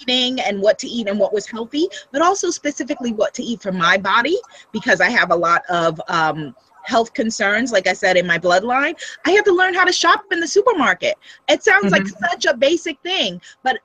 eating 0.00 0.40
and 0.40 0.60
what 0.60 0.78
to 0.78 0.86
eat 0.86 1.08
and 1.08 1.18
what 1.18 1.32
was 1.32 1.46
healthy, 1.46 1.88
but 2.12 2.22
also 2.22 2.50
specifically 2.50 3.12
what 3.12 3.34
to 3.34 3.42
eat 3.42 3.60
for 3.60 3.72
my 3.72 3.98
body 3.98 4.36
because 4.70 5.00
I 5.00 5.10
have 5.10 5.32
a 5.32 5.34
lot 5.34 5.62
of 5.68 6.00
um, 6.08 6.54
health 6.84 7.12
concerns, 7.14 7.72
like 7.72 7.86
I 7.86 7.92
said, 7.92 8.16
in 8.16 8.26
my 8.26 8.38
bloodline, 8.38 8.94
I 9.26 9.30
had 9.30 9.44
to 9.46 9.52
learn 9.52 9.74
how 9.74 9.84
to 9.84 9.92
shop 9.92 10.24
in 10.30 10.40
the 10.40 10.48
supermarket. 10.48 11.14
It 11.48 11.62
sounds 11.62 11.92
mm-hmm. 11.92 12.04
like 12.04 12.30
such 12.30 12.46
a 12.46 12.56
basic 12.56 13.00
thing, 13.02 13.40
but 13.62 13.78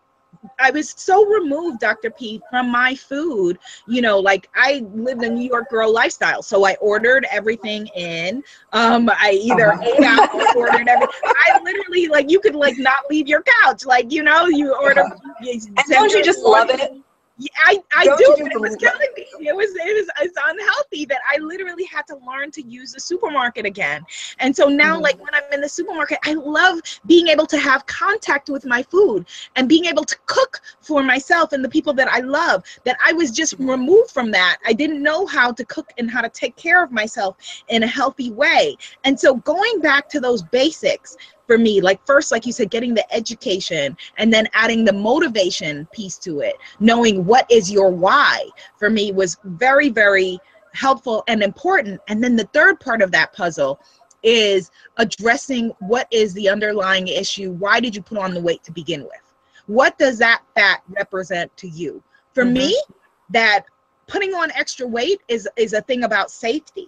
I 0.60 0.72
was 0.72 0.94
so 0.98 1.25
removed, 1.25 1.80
Dr. 1.80 2.12
P, 2.12 2.42
from 2.50 2.70
my 2.70 2.96
food. 2.96 3.58
You 3.88 4.01
know, 4.01 4.20
like 4.20 4.50
I 4.56 4.86
lived 4.94 5.24
a 5.24 5.30
New 5.30 5.48
York 5.48 5.70
girl 5.70 5.92
lifestyle. 5.92 6.42
So 6.42 6.66
I 6.66 6.75
ordered 6.75 7.25
everything 7.32 7.88
in. 7.96 8.44
Um, 8.74 9.10
I 9.10 9.39
either 9.42 9.74
uh-huh. 9.74 9.84
ate 9.84 10.04
out 10.04 10.34
or 10.56 10.68
ordered 10.68 10.88
everything. 10.88 11.16
I 11.24 11.60
literally 11.63 12.08
like 12.08 12.30
you 12.30 12.39
could 12.39 12.56
like 12.56 12.77
not 12.77 13.10
leave 13.10 13.27
your 13.27 13.44
couch. 13.63 13.86
Like, 13.86 14.12
you 14.12 14.24
know, 14.24 14.48
you 14.48 14.75
order 14.75 15.01
uh-huh. 15.01 15.16
you, 15.42 15.54
and 15.54 15.86
don't 15.89 16.12
you 16.12 16.24
just 16.24 16.39
love 16.39 16.70
it? 16.70 16.92
Yeah, 17.39 17.50
I, 17.65 17.77
I 17.96 18.03
do, 18.06 18.36
but 18.39 18.51
it 18.51 18.60
was 18.60 18.75
killing 18.77 19.10
me. 19.15 19.25
It 19.41 19.56
was 19.56 19.70
it 19.70 19.96
was 19.96 20.10
it's 20.22 20.38
unhealthy 20.44 21.06
that 21.06 21.20
I 21.32 21.38
literally 21.38 21.86
had 21.86 22.08
to 22.08 22.17
learn 22.27 22.50
to 22.51 22.63
use 22.63 22.94
the 22.94 23.00
supermarket 23.00 23.63
again. 23.63 24.03
And 24.39 24.56
so 24.56 24.67
now, 24.67 24.94
mm-hmm. 24.94 25.03
like 25.03 25.24
when 25.24 25.36
I'm 25.36 25.44
in 25.53 25.62
the 25.62 25.70
supermarket, 25.70 26.17
I 26.25 26.34
love 26.34 26.79
being 27.06 27.27
able 27.27 27.46
to 27.48 27.58
have 27.60 27.86
contact 27.86 28.50
with 28.50 28.65
my 28.65 28.82
food 28.82 29.27
and 29.56 29.70
being 29.70 29.86
able 29.86 30.03
to 30.03 30.17
cook 30.25 30.62
for 30.82 31.03
myself 31.03 31.53
and 31.53 31.63
the 31.63 31.70
people 31.70 31.94
that 31.94 32.08
I 32.08 32.22
love. 32.22 32.63
That 32.86 32.98
I 33.06 33.13
was 33.13 33.29
just 33.29 33.53
removed 33.60 34.10
from 34.10 34.32
that. 34.32 34.58
I 34.65 34.74
didn't 34.74 35.03
know 35.03 35.27
how 35.27 35.51
to 35.51 35.65
cook 35.65 35.91
and 36.00 36.10
how 36.10 36.22
to 36.22 36.29
take 36.29 36.56
care 36.56 36.84
of 36.84 36.91
myself 36.91 37.38
in 37.67 37.84
a 37.84 37.88
healthy 37.88 38.32
way. 38.32 38.77
And 39.03 39.20
so 39.20 39.36
going 39.36 39.79
back 39.79 40.10
to 40.10 40.20
those 40.20 40.41
basics, 40.41 41.15
for 41.48 41.58
me 41.58 41.82
like 41.82 42.06
first 42.06 42.32
like 42.32 42.46
you 42.46 42.51
said 42.51 42.70
getting 42.70 42.94
the 42.94 43.13
education 43.13 43.98
and 44.18 44.32
then 44.32 44.48
adding 44.54 44.86
the 44.86 44.94
motivation 44.94 45.88
piece 45.92 46.18
to 46.20 46.42
it. 46.42 46.56
Knowing 46.80 47.25
what 47.25 47.50
is 47.50 47.72
your 47.72 47.89
why 47.89 48.48
for 48.77 48.89
me 48.89 49.12
was 49.12 49.38
very 49.44 49.89
very 49.89 50.39
helpful 50.74 51.24
and 51.27 51.42
important. 51.42 52.00
And 52.08 52.24
then 52.24 52.36
the 52.36 52.48
third 52.54 52.80
part 52.80 53.01
of 53.01 53.12
that 53.12 53.34
puzzle 53.34 53.80
is 54.24 54.72
addressing 54.98 55.72
what 55.80 56.08
is 56.12 56.34
the 56.34 56.50
underlying 56.50 57.08
issue. 57.08 57.51
Why 57.54 57.80
did 57.80 57.96
you 57.96 58.01
put 58.01 58.18
on 58.18 58.34
the 58.34 58.42
weight 58.42 58.63
to 58.63 58.72
begin 58.72 59.04
with? 59.04 59.34
What 59.66 59.98
does 59.98 60.18
that 60.20 60.44
fat 60.56 60.82
represent 60.89 61.56
to 61.58 61.68
you? 61.68 62.04
For 62.34 62.44
mm-hmm. 62.44 62.54
me 62.54 62.84
that 63.30 63.66
putting 64.08 64.34
on 64.34 64.51
extra 64.51 64.88
weight 64.88 65.22
is 65.27 65.48
is 65.56 65.74
a 65.74 65.82
thing 65.82 66.04
about 66.04 66.32
safety 66.32 66.88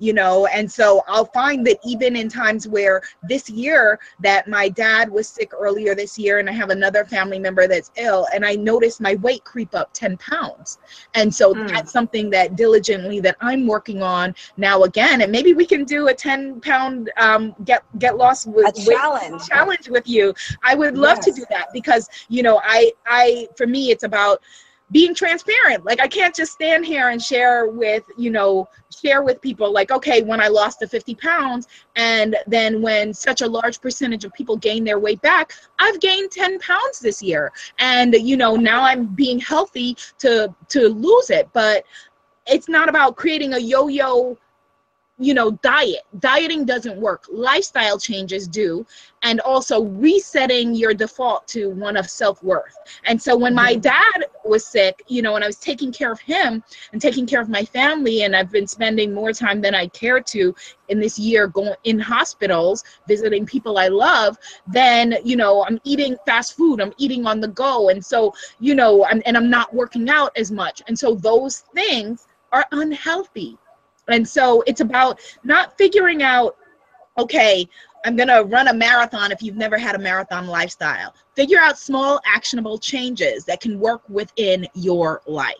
you 0.00 0.12
know 0.12 0.46
and 0.46 0.70
so 0.70 1.04
i'll 1.06 1.26
find 1.26 1.64
that 1.64 1.78
even 1.84 2.16
in 2.16 2.28
times 2.28 2.66
where 2.66 3.02
this 3.28 3.48
year 3.48 4.00
that 4.18 4.48
my 4.48 4.68
dad 4.68 5.08
was 5.08 5.28
sick 5.28 5.52
earlier 5.52 5.94
this 5.94 6.18
year 6.18 6.38
and 6.38 6.48
i 6.48 6.52
have 6.52 6.70
another 6.70 7.04
family 7.04 7.38
member 7.38 7.68
that's 7.68 7.92
ill 7.96 8.26
and 8.34 8.44
i 8.44 8.54
noticed 8.54 9.00
my 9.00 9.14
weight 9.16 9.44
creep 9.44 9.74
up 9.74 9.92
10 9.92 10.16
pounds 10.16 10.78
and 11.14 11.32
so 11.32 11.54
mm. 11.54 11.68
that's 11.68 11.92
something 11.92 12.30
that 12.30 12.56
diligently 12.56 13.20
that 13.20 13.36
i'm 13.40 13.66
working 13.66 14.02
on 14.02 14.34
now 14.56 14.82
again 14.82 15.20
and 15.20 15.30
maybe 15.30 15.52
we 15.52 15.66
can 15.66 15.84
do 15.84 16.08
a 16.08 16.14
10 16.14 16.60
pound 16.60 17.10
um, 17.18 17.54
get 17.64 17.84
get 17.98 18.16
lost 18.16 18.46
with 18.46 18.66
a 18.66 18.90
challenge 18.90 19.32
with, 19.34 19.48
challenge 19.48 19.88
with 19.88 20.08
you 20.08 20.34
i 20.62 20.74
would 20.74 20.96
love 20.96 21.18
yes. 21.18 21.26
to 21.26 21.32
do 21.32 21.44
that 21.50 21.66
because 21.72 22.08
you 22.28 22.42
know 22.42 22.60
i 22.64 22.90
i 23.06 23.46
for 23.54 23.66
me 23.66 23.90
it's 23.90 24.04
about 24.04 24.40
being 24.92 25.14
transparent. 25.14 25.84
Like 25.84 26.00
i 26.00 26.08
can't 26.08 26.34
just 26.34 26.52
stand 26.52 26.84
here 26.84 27.08
and 27.10 27.20
share 27.22 27.66
with 27.66 28.04
you 28.16 28.30
know 28.30 28.68
share 28.94 29.22
with 29.22 29.40
people 29.40 29.72
like 29.72 29.90
okay 29.90 30.22
when 30.22 30.40
i 30.40 30.48
lost 30.48 30.80
the 30.80 30.88
50 30.88 31.14
pounds 31.14 31.68
and 31.96 32.36
then 32.46 32.82
when 32.82 33.14
such 33.14 33.40
a 33.40 33.46
large 33.46 33.80
percentage 33.80 34.24
of 34.24 34.32
people 34.32 34.56
gain 34.56 34.84
their 34.84 34.98
weight 34.98 35.22
back 35.22 35.54
i've 35.78 36.00
gained 36.00 36.30
10 36.30 36.58
pounds 36.58 37.00
this 37.00 37.22
year. 37.22 37.52
And 37.78 38.14
you 38.14 38.36
know 38.36 38.56
now 38.56 38.82
i'm 38.82 39.06
being 39.06 39.38
healthy 39.38 39.96
to 40.18 40.54
to 40.68 40.88
lose 40.88 41.30
it. 41.30 41.48
But 41.52 41.84
it's 42.46 42.68
not 42.68 42.88
about 42.88 43.16
creating 43.16 43.54
a 43.54 43.58
yo-yo 43.58 44.36
you 45.20 45.34
know 45.34 45.50
diet. 45.62 46.02
Dieting 46.18 46.64
doesn't 46.64 46.98
work. 46.98 47.24
Lifestyle 47.30 47.98
changes 47.98 48.48
do. 48.48 48.86
And 49.22 49.38
also 49.40 49.84
resetting 49.84 50.74
your 50.74 50.94
default 50.94 51.46
to 51.48 51.68
one 51.70 51.96
of 51.96 52.08
self-worth. 52.08 52.74
And 53.04 53.20
so 53.20 53.36
when 53.36 53.54
my 53.54 53.72
mm-hmm. 53.72 53.80
dad 53.80 54.24
was 54.50 54.66
sick 54.66 55.02
you 55.08 55.22
know 55.22 55.36
and 55.36 55.44
i 55.44 55.46
was 55.46 55.56
taking 55.56 55.90
care 55.92 56.12
of 56.12 56.20
him 56.20 56.62
and 56.92 57.00
taking 57.00 57.26
care 57.26 57.40
of 57.40 57.48
my 57.48 57.64
family 57.64 58.24
and 58.24 58.36
i've 58.36 58.50
been 58.50 58.66
spending 58.66 59.14
more 59.14 59.32
time 59.32 59.60
than 59.60 59.74
i 59.74 59.86
care 59.86 60.20
to 60.20 60.54
in 60.88 61.00
this 61.00 61.18
year 61.18 61.46
going 61.46 61.74
in 61.84 61.98
hospitals 61.98 62.84
visiting 63.08 63.46
people 63.46 63.78
i 63.78 63.88
love 63.88 64.36
then 64.66 65.16
you 65.24 65.36
know 65.36 65.64
i'm 65.64 65.80
eating 65.84 66.16
fast 66.26 66.56
food 66.56 66.80
i'm 66.80 66.92
eating 66.98 67.26
on 67.26 67.40
the 67.40 67.48
go 67.48 67.88
and 67.88 68.04
so 68.04 68.34
you 68.58 68.74
know 68.74 69.06
I'm, 69.06 69.22
and 69.24 69.36
i'm 69.36 69.48
not 69.48 69.72
working 69.72 70.10
out 70.10 70.32
as 70.36 70.50
much 70.50 70.82
and 70.86 70.98
so 70.98 71.14
those 71.14 71.60
things 71.74 72.26
are 72.52 72.66
unhealthy. 72.72 73.56
And 74.08 74.26
so 74.26 74.62
it's 74.66 74.80
about 74.80 75.20
not 75.44 75.76
figuring 75.78 76.22
out, 76.22 76.56
okay, 77.18 77.68
I'm 78.04 78.16
going 78.16 78.28
to 78.28 78.44
run 78.44 78.68
a 78.68 78.74
marathon 78.74 79.30
if 79.30 79.42
you've 79.42 79.56
never 79.56 79.76
had 79.76 79.94
a 79.94 79.98
marathon 79.98 80.46
lifestyle. 80.46 81.14
Figure 81.34 81.58
out 81.58 81.78
small, 81.78 82.20
actionable 82.24 82.78
changes 82.78 83.44
that 83.44 83.60
can 83.60 83.78
work 83.78 84.02
within 84.08 84.66
your 84.74 85.22
life. 85.26 85.56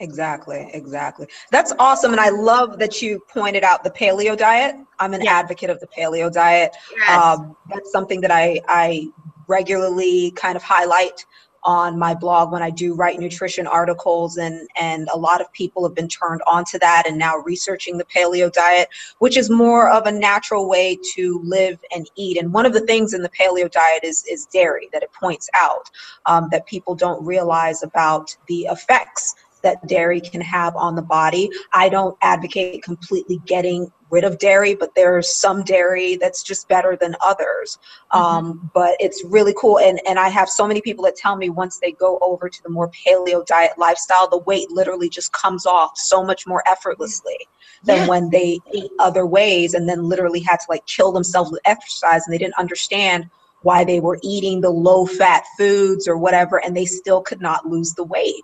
Exactly, 0.00 0.68
exactly. 0.74 1.26
That's 1.50 1.72
awesome. 1.78 2.12
And 2.12 2.20
I 2.20 2.28
love 2.28 2.78
that 2.78 3.00
you 3.00 3.20
pointed 3.28 3.64
out 3.64 3.82
the 3.82 3.90
paleo 3.90 4.36
diet. 4.36 4.76
I'm 4.98 5.14
an 5.14 5.22
yes. 5.22 5.32
advocate 5.32 5.70
of 5.70 5.80
the 5.80 5.86
paleo 5.86 6.30
diet. 6.30 6.76
Yes. 6.98 7.10
Um, 7.10 7.56
that's 7.70 7.90
something 7.92 8.20
that 8.20 8.30
I, 8.30 8.60
I 8.68 9.08
regularly 9.46 10.32
kind 10.32 10.56
of 10.56 10.62
highlight 10.62 11.24
on 11.66 11.98
my 11.98 12.14
blog 12.14 12.52
when 12.52 12.62
I 12.62 12.70
do 12.70 12.94
write 12.94 13.18
nutrition 13.18 13.66
articles 13.66 14.38
and 14.38 14.68
and 14.76 15.08
a 15.12 15.18
lot 15.18 15.40
of 15.40 15.52
people 15.52 15.86
have 15.86 15.94
been 15.94 16.08
turned 16.08 16.40
onto 16.46 16.78
that 16.78 17.04
and 17.06 17.18
now 17.18 17.36
researching 17.38 17.98
the 17.98 18.04
paleo 18.04 18.50
diet 18.50 18.88
which 19.18 19.36
is 19.36 19.50
more 19.50 19.90
of 19.90 20.06
a 20.06 20.12
natural 20.12 20.68
way 20.68 20.96
to 21.14 21.40
live 21.44 21.78
and 21.94 22.08
eat. 22.16 22.38
And 22.38 22.52
one 22.52 22.66
of 22.66 22.72
the 22.72 22.80
things 22.80 23.12
in 23.12 23.22
the 23.22 23.28
paleo 23.28 23.70
diet 23.70 24.04
is 24.04 24.24
is 24.30 24.46
dairy 24.46 24.88
that 24.92 25.02
it 25.02 25.12
points 25.12 25.50
out 25.54 25.90
um, 26.26 26.48
that 26.52 26.66
people 26.66 26.94
don't 26.94 27.24
realize 27.24 27.82
about 27.82 28.36
the 28.46 28.62
effects 28.70 29.34
that 29.62 29.86
dairy 29.86 30.20
can 30.20 30.40
have 30.40 30.76
on 30.76 30.94
the 30.94 31.02
body. 31.02 31.50
I 31.72 31.88
don't 31.88 32.16
advocate 32.22 32.82
completely 32.82 33.40
getting 33.46 33.90
rid 34.10 34.24
of 34.24 34.38
dairy, 34.38 34.74
but 34.74 34.94
there's 34.94 35.34
some 35.34 35.64
dairy 35.64 36.16
that's 36.16 36.42
just 36.42 36.68
better 36.68 36.96
than 37.00 37.16
others. 37.24 37.78
Mm-hmm. 38.12 38.18
Um, 38.18 38.70
but 38.72 38.96
it's 39.00 39.24
really 39.24 39.54
cool. 39.58 39.78
And, 39.78 40.00
and 40.06 40.18
I 40.18 40.28
have 40.28 40.48
so 40.48 40.66
many 40.66 40.80
people 40.80 41.04
that 41.04 41.16
tell 41.16 41.36
me 41.36 41.50
once 41.50 41.78
they 41.78 41.92
go 41.92 42.18
over 42.22 42.48
to 42.48 42.62
the 42.62 42.68
more 42.68 42.90
paleo 42.90 43.44
diet 43.44 43.72
lifestyle, 43.76 44.28
the 44.28 44.38
weight 44.38 44.70
literally 44.70 45.08
just 45.08 45.32
comes 45.32 45.66
off 45.66 45.98
so 45.98 46.24
much 46.24 46.46
more 46.46 46.62
effortlessly 46.66 47.48
than 47.84 47.98
yes. 47.98 48.08
when 48.08 48.30
they 48.30 48.58
ate 48.74 48.90
other 48.98 49.26
ways 49.26 49.74
and 49.74 49.88
then 49.88 50.04
literally 50.04 50.40
had 50.40 50.56
to 50.56 50.66
like 50.68 50.86
kill 50.86 51.12
themselves 51.12 51.50
with 51.50 51.60
exercise 51.64 52.22
and 52.26 52.32
they 52.32 52.38
didn't 52.38 52.58
understand 52.58 53.28
why 53.62 53.84
they 53.84 54.00
were 54.00 54.18
eating 54.22 54.60
the 54.60 54.70
low 54.70 55.06
fat 55.06 55.44
foods 55.58 56.06
or 56.06 56.16
whatever 56.16 56.64
and 56.64 56.76
they 56.76 56.84
still 56.84 57.20
could 57.20 57.40
not 57.40 57.66
lose 57.66 57.94
the 57.94 58.04
weight. 58.04 58.42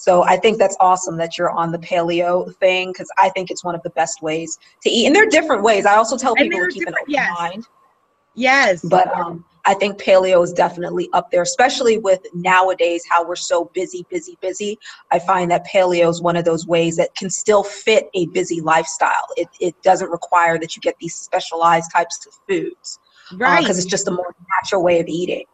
So 0.00 0.22
I 0.22 0.38
think 0.38 0.56
that's 0.56 0.78
awesome 0.80 1.18
that 1.18 1.36
you're 1.36 1.50
on 1.50 1.72
the 1.72 1.78
paleo 1.78 2.56
thing 2.56 2.90
because 2.90 3.10
I 3.18 3.28
think 3.28 3.50
it's 3.50 3.62
one 3.62 3.74
of 3.74 3.82
the 3.82 3.90
best 3.90 4.22
ways 4.22 4.58
to 4.82 4.88
eat. 4.88 5.04
And 5.04 5.14
there 5.14 5.24
are 5.24 5.30
different 5.30 5.62
ways. 5.62 5.84
I 5.84 5.96
also 5.96 6.16
tell 6.16 6.34
people 6.34 6.58
to 6.58 6.68
keep 6.70 6.88
an 6.88 6.94
open 6.98 7.12
yes. 7.12 7.30
mind. 7.38 7.66
Yes. 8.34 8.80
But 8.82 9.14
um, 9.14 9.44
I 9.66 9.74
think 9.74 10.00
paleo 10.00 10.42
is 10.42 10.54
definitely 10.54 11.10
up 11.12 11.30
there, 11.30 11.42
especially 11.42 11.98
with 11.98 12.20
nowadays 12.32 13.04
how 13.10 13.28
we're 13.28 13.36
so 13.36 13.70
busy, 13.74 14.06
busy, 14.08 14.38
busy. 14.40 14.78
I 15.10 15.18
find 15.18 15.50
that 15.50 15.66
paleo 15.66 16.08
is 16.08 16.22
one 16.22 16.36
of 16.36 16.46
those 16.46 16.66
ways 16.66 16.96
that 16.96 17.14
can 17.14 17.28
still 17.28 17.62
fit 17.62 18.08
a 18.14 18.24
busy 18.28 18.62
lifestyle. 18.62 19.26
It, 19.36 19.48
it 19.60 19.82
doesn't 19.82 20.08
require 20.08 20.58
that 20.60 20.74
you 20.74 20.80
get 20.80 20.96
these 20.98 21.14
specialized 21.14 21.90
types 21.92 22.26
of 22.26 22.32
foods. 22.48 22.98
Uh, 23.30 23.36
right. 23.36 23.60
Because 23.60 23.76
uh, 23.76 23.80
it's 23.80 23.90
just 23.90 24.08
a 24.08 24.12
more 24.12 24.34
natural 24.56 24.82
way 24.82 24.98
of 24.98 25.08
eating. 25.08 25.44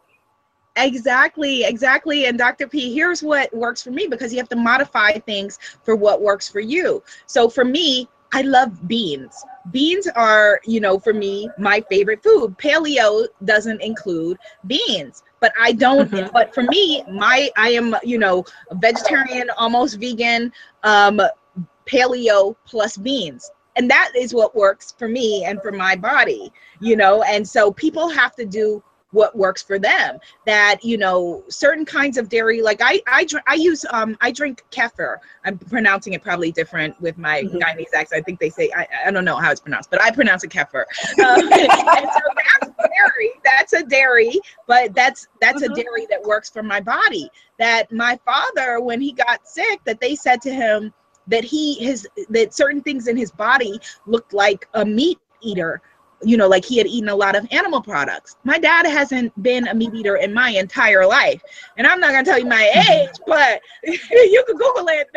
Exactly, 0.77 1.63
exactly. 1.63 2.25
And 2.25 2.37
Dr. 2.37 2.67
P, 2.67 2.93
here's 2.93 3.23
what 3.23 3.53
works 3.53 3.81
for 3.81 3.91
me 3.91 4.07
because 4.07 4.31
you 4.31 4.37
have 4.37 4.49
to 4.49 4.55
modify 4.55 5.13
things 5.13 5.57
for 5.83 5.95
what 5.95 6.21
works 6.21 6.47
for 6.47 6.59
you. 6.59 7.03
So 7.25 7.49
for 7.49 7.65
me, 7.65 8.07
I 8.33 8.41
love 8.41 8.87
beans. 8.87 9.43
Beans 9.71 10.07
are, 10.07 10.59
you 10.65 10.79
know, 10.79 10.99
for 10.99 11.13
me, 11.13 11.49
my 11.57 11.81
favorite 11.89 12.21
food. 12.21 12.57
Paleo 12.57 13.27
doesn't 13.45 13.81
include 13.81 14.37
beans, 14.67 15.23
but 15.39 15.53
I 15.59 15.71
don't. 15.71 16.11
Mm-hmm. 16.11 16.31
But 16.33 16.53
for 16.53 16.63
me, 16.63 17.03
my 17.09 17.49
I 17.55 17.69
am, 17.69 17.95
you 18.03 18.17
know, 18.17 18.45
vegetarian, 18.73 19.49
almost 19.57 19.99
vegan, 19.99 20.51
um, 20.83 21.21
paleo 21.85 22.55
plus 22.65 22.97
beans 22.97 23.49
and 23.77 23.89
that 23.89 24.11
is 24.15 24.33
what 24.33 24.55
works 24.55 24.93
for 24.97 25.07
me 25.07 25.45
and 25.45 25.61
for 25.61 25.71
my 25.71 25.95
body 25.95 26.51
you 26.81 26.95
know 26.95 27.23
and 27.23 27.47
so 27.47 27.71
people 27.71 28.09
have 28.09 28.35
to 28.35 28.45
do 28.45 28.83
what 29.11 29.35
works 29.35 29.61
for 29.61 29.79
them. 29.79 30.19
That 30.45 30.83
you 30.83 30.97
know 30.97 31.43
certain 31.49 31.85
kinds 31.85 32.17
of 32.17 32.29
dairy 32.29 32.61
like 32.61 32.79
i 32.81 33.01
i, 33.07 33.25
I 33.47 33.55
use 33.55 33.85
um 33.91 34.17
i 34.21 34.31
drink 34.31 34.63
kefir. 34.71 35.17
I'm 35.45 35.57
pronouncing 35.57 36.13
it 36.13 36.23
probably 36.23 36.51
different 36.51 36.99
with 37.01 37.17
my 37.17 37.43
mm-hmm. 37.43 37.57
guyanese 37.57 37.93
accent. 37.93 38.19
I 38.19 38.21
think 38.21 38.39
they 38.39 38.49
say 38.49 38.71
I, 38.75 38.87
I 39.07 39.11
don't 39.11 39.25
know 39.25 39.37
how 39.37 39.51
it's 39.51 39.61
pronounced 39.61 39.89
but 39.89 40.01
i 40.01 40.11
pronounce 40.11 40.43
it 40.43 40.49
kefir. 40.49 40.83
Um, 41.19 41.51
and 41.51 42.09
so 42.11 42.21
that's 42.35 42.77
dairy. 42.97 43.31
That's 43.43 43.73
a 43.73 43.83
dairy 43.83 44.39
but 44.67 44.93
that's 44.93 45.27
that's 45.41 45.61
mm-hmm. 45.61 45.73
a 45.73 45.75
dairy 45.75 46.07
that 46.09 46.21
works 46.23 46.49
for 46.49 46.63
my 46.63 46.79
body. 46.79 47.29
That 47.59 47.91
my 47.91 48.19
father 48.25 48.79
when 48.81 49.01
he 49.01 49.13
got 49.13 49.47
sick 49.47 49.81
that 49.85 49.99
they 49.99 50.15
said 50.15 50.41
to 50.43 50.53
him 50.53 50.93
that 51.27 51.43
he 51.43 51.75
his 51.75 52.07
that 52.29 52.53
certain 52.53 52.81
things 52.81 53.07
in 53.07 53.17
his 53.17 53.31
body 53.31 53.79
looked 54.05 54.33
like 54.33 54.67
a 54.73 54.85
meat 54.85 55.19
eater 55.41 55.81
you 56.23 56.37
know, 56.37 56.47
like 56.47 56.65
he 56.65 56.77
had 56.77 56.87
eaten 56.87 57.09
a 57.09 57.15
lot 57.15 57.35
of 57.35 57.47
animal 57.51 57.81
products. 57.81 58.37
My 58.43 58.57
dad 58.57 58.85
hasn't 58.85 59.41
been 59.43 59.67
a 59.67 59.73
meat 59.73 59.93
eater 59.93 60.17
in 60.17 60.33
my 60.33 60.49
entire 60.49 61.05
life. 61.05 61.41
And 61.77 61.85
I'm 61.85 61.99
not 61.99 62.11
going 62.11 62.25
to 62.25 62.29
tell 62.29 62.39
you 62.39 62.45
my 62.45 62.71
age, 62.89 63.15
but 63.25 63.61
you 63.83 64.43
can 64.47 64.57
Google 64.57 64.87
it. 64.89 65.07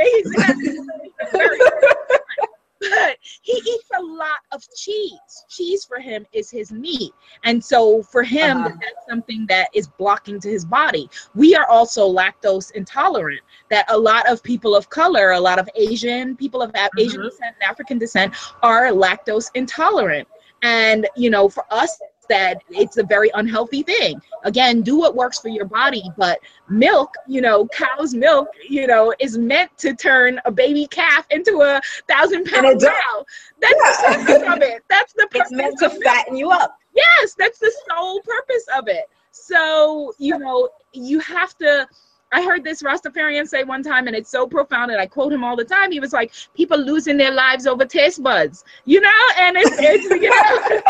but 2.81 3.17
he 3.43 3.53
eats 3.53 3.89
a 3.99 4.03
lot 4.03 4.39
of 4.53 4.63
cheese. 4.75 5.45
Cheese 5.49 5.85
for 5.85 5.99
him 5.99 6.27
is 6.33 6.51
his 6.51 6.73
meat. 6.73 7.13
And 7.45 7.63
so 7.63 8.03
for 8.03 8.23
him, 8.23 8.59
uh-huh. 8.59 8.69
that's 8.81 9.07
something 9.09 9.47
that 9.49 9.69
is 9.75 9.87
blocking 9.87 10.41
to 10.41 10.49
his 10.49 10.65
body. 10.65 11.11
We 11.35 11.55
are 11.55 11.67
also 11.67 12.11
lactose 12.11 12.73
intolerant, 12.73 13.41
that 13.71 13.85
a 13.91 13.99
lot 13.99 14.29
of 14.29 14.43
people 14.43 14.75
of 14.75 14.89
color, 14.89 15.33
a 15.33 15.41
lot 15.41 15.59
of 15.59 15.69
Asian 15.75 16.37
people 16.37 16.63
of 16.63 16.73
Asian 16.99 17.21
mm-hmm. 17.21 17.29
descent 17.29 17.55
and 17.61 17.71
African 17.71 17.99
descent 17.99 18.35
are 18.63 18.89
lactose 18.89 19.51
intolerant. 19.55 20.27
And, 20.63 21.09
you 21.17 21.31
know, 21.31 21.49
for 21.49 21.65
us, 21.71 21.99
that 22.31 22.63
it's 22.71 22.97
a 22.97 23.03
very 23.03 23.31
unhealthy 23.35 23.83
thing. 23.83 24.23
Again, 24.45 24.81
do 24.83 24.97
what 24.97 25.15
works 25.15 25.39
for 25.39 25.49
your 25.49 25.67
body, 25.67 26.05
but 26.17 26.39
milk, 26.69 27.13
you 27.27 27.41
know, 27.43 27.67
cow's 27.69 28.15
milk, 28.15 28.49
you 28.69 28.87
know, 28.87 29.13
is 29.19 29.37
meant 29.37 29.77
to 29.79 29.95
turn 29.95 30.41
a 30.45 30.51
baby 30.51 30.87
calf 30.87 31.27
into 31.31 31.61
a 31.61 31.81
thousand 32.09 32.47
pound 32.47 32.81
cow. 32.81 33.25
That's 33.61 33.75
yeah. 34.03 34.17
the 34.17 34.25
purpose 34.25 34.49
of 34.49 34.63
it. 34.63 34.83
That's 34.89 35.13
the 35.13 35.27
purpose. 35.31 35.41
It's 35.41 35.53
meant 35.53 35.79
to 35.79 35.91
fatten 36.05 36.37
you 36.37 36.51
up. 36.51 36.79
Yes, 36.95 37.35
that's 37.37 37.59
the 37.59 37.73
sole 37.89 38.21
purpose 38.21 38.67
of 38.77 38.89
it. 38.89 39.07
So, 39.33 40.13
you 40.19 40.39
know, 40.39 40.69
you 40.93 41.19
have 41.21 41.57
to 41.59 41.89
I 42.33 42.43
heard 42.43 42.63
this 42.63 42.83
Rastafarian 42.83 43.49
say 43.49 43.65
one 43.65 43.83
time, 43.83 44.07
and 44.07 44.15
it's 44.15 44.31
so 44.31 44.47
profound, 44.47 44.91
and 44.91 45.01
I 45.01 45.07
quote 45.07 45.33
him 45.33 45.43
all 45.43 45.57
the 45.57 45.65
time. 45.65 45.91
He 45.91 46.01
was 46.01 46.13
like, 46.13 46.33
"People 46.55 46.79
losing 46.79 47.17
their 47.17 47.33
lives 47.33 47.67
over 47.67 47.85
taste 47.85 48.23
buds," 48.23 48.65
you 48.85 49.01
know, 49.01 49.11
and 49.39 49.57
it's, 49.57 49.71
it's 49.79 50.11
you 50.11 50.31
know, 50.31 50.83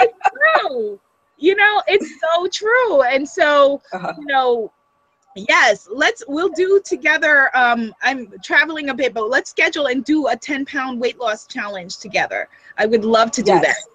it's 0.00 0.18
true. 0.30 1.00
You 1.36 1.54
know, 1.56 1.82
it's 1.86 2.08
so 2.20 2.46
true, 2.48 3.02
and 3.02 3.28
so 3.28 3.82
uh-huh. 3.92 4.14
you 4.18 4.26
know, 4.26 4.72
yes, 5.34 5.88
let's 5.92 6.22
we'll 6.28 6.50
do 6.50 6.80
together. 6.84 7.54
Um, 7.56 7.94
I'm 8.02 8.32
traveling 8.42 8.88
a 8.88 8.94
bit, 8.94 9.12
but 9.12 9.28
let's 9.28 9.50
schedule 9.50 9.86
and 9.86 10.04
do 10.04 10.28
a 10.28 10.36
10 10.36 10.64
pound 10.64 11.00
weight 11.00 11.18
loss 11.18 11.46
challenge 11.46 11.98
together. 11.98 12.48
I 12.78 12.86
would 12.86 13.04
love 13.04 13.30
to 13.32 13.42
do 13.42 13.52
yes. 13.52 13.66
that. 13.66 13.91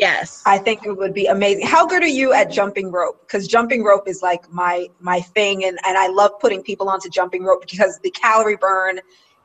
Yes. 0.00 0.42
I 0.46 0.56
think 0.56 0.86
it 0.86 0.96
would 0.96 1.12
be 1.12 1.26
amazing. 1.26 1.66
How 1.66 1.86
good 1.86 2.02
are 2.02 2.08
you 2.08 2.32
at 2.32 2.50
jumping 2.50 2.90
rope? 2.90 3.20
Because 3.20 3.46
jumping 3.46 3.84
rope 3.84 4.08
is 4.08 4.22
like 4.22 4.50
my 4.50 4.88
my 4.98 5.20
thing 5.20 5.66
and, 5.66 5.78
and 5.86 5.98
I 5.98 6.08
love 6.08 6.32
putting 6.40 6.62
people 6.62 6.88
onto 6.88 7.10
jumping 7.10 7.44
rope 7.44 7.60
because 7.70 7.98
the 8.02 8.10
calorie 8.10 8.56
burn 8.56 9.00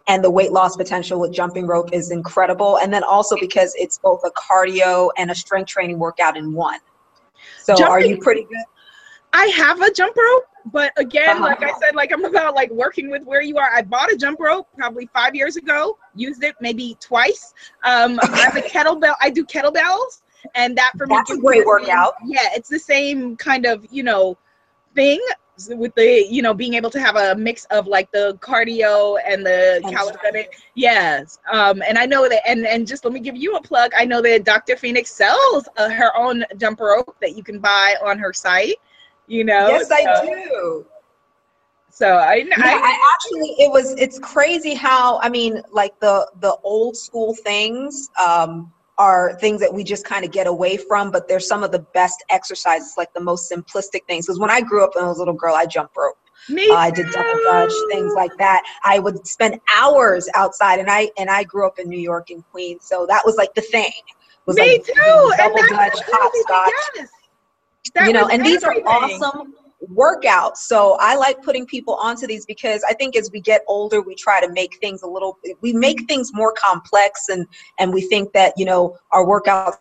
and 0.08 0.24
the 0.24 0.32
weight 0.32 0.54
loss 0.54 0.78
potential 0.78 1.20
with 1.20 1.34
jumping 1.34 1.68
rope 1.68 1.90
is 1.92 2.10
incredible. 2.10 2.78
And 2.78 2.94
then 2.94 3.04
also 3.04 3.36
because 3.38 3.76
it's 3.76 3.98
both 3.98 4.22
a 4.24 4.32
cardio 4.32 5.10
and 5.18 5.30
a 5.30 5.36
strength 5.36 5.68
training 5.68 6.00
workout 6.00 6.38
in 6.38 6.54
one. 6.54 6.80
So 7.62 7.76
jumping, 7.76 7.92
are 7.92 8.00
you 8.00 8.18
pretty 8.18 8.44
good? 8.44 8.64
I 9.34 9.48
have 9.48 9.82
a 9.82 9.92
jump 9.92 10.16
rope, 10.16 10.46
but 10.72 10.94
again, 10.96 11.32
uh-huh. 11.32 11.44
like 11.44 11.64
I 11.64 11.78
said, 11.82 11.96
like 11.96 12.14
I'm 12.14 12.24
about 12.24 12.56
like 12.56 12.72
working 12.72 13.10
with 13.10 13.24
where 13.26 13.42
you 13.42 13.58
are. 13.58 13.70
I 13.74 13.82
bought 13.82 14.10
a 14.10 14.16
jump 14.16 14.40
rope 14.40 14.70
probably 14.78 15.10
five 15.14 15.36
years 15.36 15.58
ago, 15.58 15.98
used 16.16 16.46
it 16.46 16.56
maybe 16.62 16.96
twice. 17.02 17.54
Um, 17.84 18.18
I 18.24 18.38
have 18.38 18.56
a 18.56 18.62
kettlebell. 18.62 19.16
I 19.20 19.30
do 19.30 19.44
kettlebells 19.44 20.22
and 20.56 20.78
that 20.78 20.92
for 20.98 21.08
me 21.08 21.16
that's 21.16 21.32
a 21.32 21.38
great 21.38 21.66
workout. 21.66 22.14
Yeah 22.26 22.50
it's 22.54 22.70
the 22.70 22.80
same 22.80 23.36
kind 23.38 23.66
of 23.66 23.86
you 23.92 24.04
know 24.04 24.38
thing 24.94 25.22
with 25.70 25.96
the 25.96 26.26
you 26.30 26.42
know 26.42 26.54
being 26.54 26.74
able 26.74 26.90
to 26.90 27.00
have 27.00 27.16
a 27.16 27.36
mix 27.36 27.66
of 27.66 27.88
like 27.88 28.12
the 28.12 28.38
cardio 28.42 29.18
and 29.26 29.46
the 29.46 29.82
and 29.84 29.96
calisthenic. 29.96 30.58
Yes 30.74 31.40
um 31.52 31.82
and 31.88 31.98
i 31.98 32.06
know 32.06 32.28
that 32.28 32.48
and 32.48 32.66
and 32.68 32.86
just 32.86 33.06
let 33.06 33.14
me 33.14 33.20
give 33.20 33.36
you 33.36 33.56
a 33.56 33.62
plug. 33.62 33.92
I 33.98 34.06
know 34.06 34.22
that 34.22 34.44
dr 34.44 34.76
phoenix 34.78 35.12
sells 35.12 35.68
uh, 35.78 35.90
her 35.90 36.16
own 36.18 36.44
jumper 36.58 36.86
rope 36.86 37.16
that 37.22 37.38
you 37.38 37.44
can 37.44 37.60
buy 37.60 37.96
on 38.04 38.20
her 38.20 38.34
site 38.34 38.76
you 39.28 39.44
know 39.44 39.68
yes 39.68 39.88
so, 39.88 39.96
i 39.96 40.26
do. 40.26 40.86
So 41.90 42.08
I, 42.18 42.36
yeah, 42.36 42.56
I, 42.58 42.74
I 42.74 43.12
actually 43.14 43.56
it 43.58 43.72
was 43.72 43.94
it's 43.98 44.20
crazy 44.20 44.74
how 44.74 45.18
i 45.22 45.30
mean 45.30 45.62
like 45.72 45.98
the 46.02 46.30
the 46.42 46.58
old 46.64 46.98
school 46.98 47.34
things 47.34 48.10
um 48.20 48.72
are 48.98 49.38
things 49.40 49.60
that 49.62 49.74
we 49.74 49.84
just 49.84 50.06
kind 50.06 50.24
of 50.24 50.32
get 50.32 50.48
away 50.48 50.78
from, 50.78 51.12
but 51.12 51.28
they're 51.28 51.40
some 51.40 51.64
of 51.64 51.72
the 51.72 51.80
best 51.80 52.24
exercises, 52.30 52.94
like 52.98 53.14
the 53.14 53.20
most 53.20 53.52
simplistic 53.52 54.06
things. 54.08 54.26
Because 54.26 54.40
when 54.40 54.50
I 54.50 54.62
grew 54.62 54.84
up 54.84 54.96
and 54.96 55.06
I 55.06 55.08
was 55.08 55.18
a 55.18 55.22
little 55.22 55.34
girl, 55.34 55.56
I 55.56 55.66
jumped 55.66 55.96
rope. 55.98 56.18
Me 56.48 56.70
uh, 56.70 56.76
I 56.76 56.92
did 56.92 57.10
double 57.12 57.40
dutch, 57.44 57.72
things 57.92 58.14
like 58.14 58.32
that. 58.38 58.64
I 58.84 59.00
would 59.00 59.26
spend 59.28 59.60
hours 59.76 60.30
outside, 60.36 60.80
and 60.80 60.90
I 60.90 61.10
and 61.18 61.30
I 61.30 61.44
grew 61.44 61.66
up 61.66 61.80
in 61.80 61.90
New 61.90 62.00
York 62.00 62.30
and 62.30 62.46
Queens, 62.52 62.86
so 62.86 63.06
that 63.08 63.24
was 63.26 63.36
like 63.36 63.54
the 63.56 63.62
thing. 63.62 63.92
Was 64.46 64.58
Me 64.58 64.74
like, 64.74 64.86
too. 64.86 65.34
double 65.38 65.56
dutch, 65.56 65.98
hopscotch. 66.06 66.72
Yes. 66.96 67.10
you 68.06 68.14
know, 68.14 68.28
and 68.28 68.42
everything. 68.42 68.44
these 68.44 68.64
are 68.64 68.76
awesome 68.86 69.56
workouts. 69.94 70.58
So 70.58 70.98
I 71.00 71.16
like 71.16 71.42
putting 71.44 71.66
people 71.66 71.96
onto 71.96 72.28
these 72.28 72.46
because 72.46 72.84
I 72.88 72.94
think 72.94 73.16
as 73.16 73.30
we 73.32 73.42
get 73.42 73.62
older, 73.68 74.02
we 74.02 74.16
try 74.16 74.40
to 74.46 74.52
make 74.52 74.78
things 74.80 75.04
a 75.04 75.08
little, 75.08 75.38
we 75.62 75.74
make 75.74 76.08
things 76.08 76.32
more 76.34 76.54
complex 76.54 77.30
and, 77.30 77.46
and 77.80 77.94
we 77.94 78.02
think 78.02 78.34
that, 78.34 78.54
you 78.58 78.66
know, 78.66 78.98
our 79.12 79.26
workouts 79.26 79.78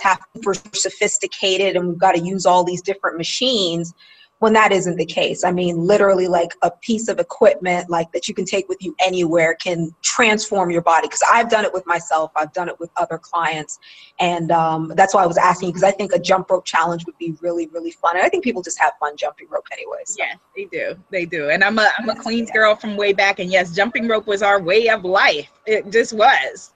have 0.00 0.20
to 0.34 0.40
be 0.40 0.78
sophisticated 0.78 1.76
and 1.76 1.88
we've 1.88 1.98
got 1.98 2.12
to 2.12 2.20
use 2.20 2.46
all 2.46 2.64
these 2.64 2.82
different 2.82 3.16
machines 3.16 3.94
when 4.38 4.52
that 4.52 4.72
isn't 4.72 4.96
the 4.96 5.06
case. 5.06 5.44
I 5.44 5.50
mean, 5.50 5.86
literally, 5.86 6.28
like 6.28 6.52
a 6.62 6.70
piece 6.70 7.08
of 7.08 7.18
equipment 7.18 7.90
like 7.90 8.12
that 8.12 8.28
you 8.28 8.34
can 8.34 8.44
take 8.44 8.68
with 8.68 8.78
you 8.80 8.94
anywhere 9.04 9.54
can 9.54 9.94
transform 10.02 10.70
your 10.70 10.82
body. 10.82 11.08
Because 11.08 11.22
I've 11.30 11.50
done 11.50 11.64
it 11.64 11.72
with 11.72 11.86
myself, 11.86 12.30
I've 12.36 12.52
done 12.52 12.68
it 12.68 12.78
with 12.78 12.90
other 12.96 13.18
clients, 13.18 13.78
and 14.20 14.50
um, 14.52 14.92
that's 14.96 15.14
why 15.14 15.22
I 15.22 15.26
was 15.26 15.38
asking. 15.38 15.70
Because 15.70 15.84
I 15.84 15.90
think 15.90 16.12
a 16.12 16.18
jump 16.18 16.50
rope 16.50 16.64
challenge 16.64 17.04
would 17.06 17.18
be 17.18 17.34
really, 17.40 17.66
really 17.68 17.90
fun, 17.90 18.16
and 18.16 18.24
I 18.24 18.28
think 18.28 18.44
people 18.44 18.62
just 18.62 18.78
have 18.78 18.92
fun 19.00 19.16
jumping 19.16 19.48
rope 19.48 19.66
anyways. 19.72 20.10
So. 20.10 20.16
Yes, 20.18 20.36
they 20.56 20.64
do, 20.66 20.96
they 21.10 21.24
do. 21.24 21.50
And 21.50 21.64
I'm 21.64 21.78
a 21.78 21.90
I'm 21.98 22.08
a 22.08 22.14
Queens 22.14 22.50
girl 22.50 22.76
from 22.76 22.96
way 22.96 23.12
back, 23.12 23.38
and 23.38 23.50
yes, 23.50 23.74
jumping 23.74 24.08
rope 24.08 24.26
was 24.26 24.42
our 24.42 24.60
way 24.60 24.88
of 24.88 25.04
life. 25.04 25.48
It 25.66 25.90
just 25.90 26.12
was. 26.12 26.72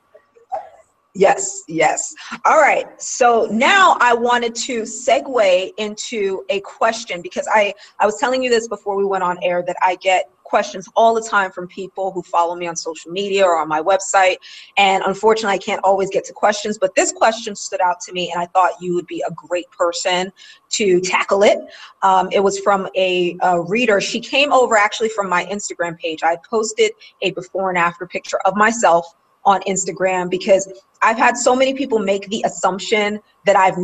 Yes, 1.15 1.65
yes. 1.69 2.15
All 2.47 2.59
right. 2.59 2.87
So 3.01 3.47
now 3.51 3.99
I 4.01 4.15
wanted 4.15 4.55
to 4.55 4.83
segue 4.83 5.73
into 5.77 6.43
a 6.49 6.61
question 6.61 7.21
because 7.21 7.47
I, 7.53 7.75
I 8.01 8.07
was 8.07 8.17
telling 8.19 8.43
you 8.43 8.49
this 8.49 8.67
before 8.67 8.97
we 8.97 9.05
went 9.05 9.23
on 9.23 9.39
air 9.43 9.63
that 9.67 9.77
I 9.83 9.97
get 9.97 10.31
questions 10.43 10.89
all 10.97 11.15
the 11.15 11.21
time 11.21 11.51
from 11.51 11.67
people 11.67 12.13
who 12.13 12.23
follow 12.23 12.55
me 12.55 12.67
on 12.67 12.77
social 12.77 13.11
media 13.11 13.45
or 13.45 13.59
on 13.59 13.69
my 13.69 13.81
website. 13.81 14.37
And 14.79 15.03
unfortunately, 15.07 15.55
I 15.55 15.59
can't 15.59 15.83
always 15.85 16.09
get 16.11 16.25
to 16.27 16.33
questions, 16.33 16.79
but 16.79 16.95
this 16.95 17.13
question 17.13 17.55
stood 17.57 17.81
out 17.83 18.01
to 18.01 18.13
me 18.13 18.31
and 18.31 18.41
I 18.41 18.47
thought 18.47 18.73
you 18.81 18.95
would 18.95 19.07
be 19.07 19.23
a 19.27 19.33
great 19.33 19.71
person 19.71 20.33
to 20.71 21.01
tackle 21.01 21.43
it. 21.43 21.59
Um, 22.03 22.29
it 22.33 22.41
was 22.41 22.59
from 22.59 22.89
a, 22.97 23.37
a 23.43 23.61
reader. 23.61 24.01
She 24.01 24.21
came 24.21 24.53
over 24.53 24.77
actually 24.77 25.11
from 25.11 25.29
my 25.29 25.45
Instagram 25.47 25.99
page. 25.99 26.23
I 26.23 26.37
posted 26.49 26.93
a 27.21 27.33
before 27.33 27.69
and 27.69 27.79
after 27.79 28.07
picture 28.07 28.39
of 28.47 28.57
myself 28.57 29.15
on 29.45 29.61
Instagram 29.63 30.31
because 30.31 30.71
I've 31.03 31.19
had 31.19 31.37
so 31.37 31.55
many 31.55 31.75
people 31.75 31.99
make 31.99 32.29
the 32.29 32.43
assumption 32.47 33.21
that 33.45 33.57
I've 33.57 33.77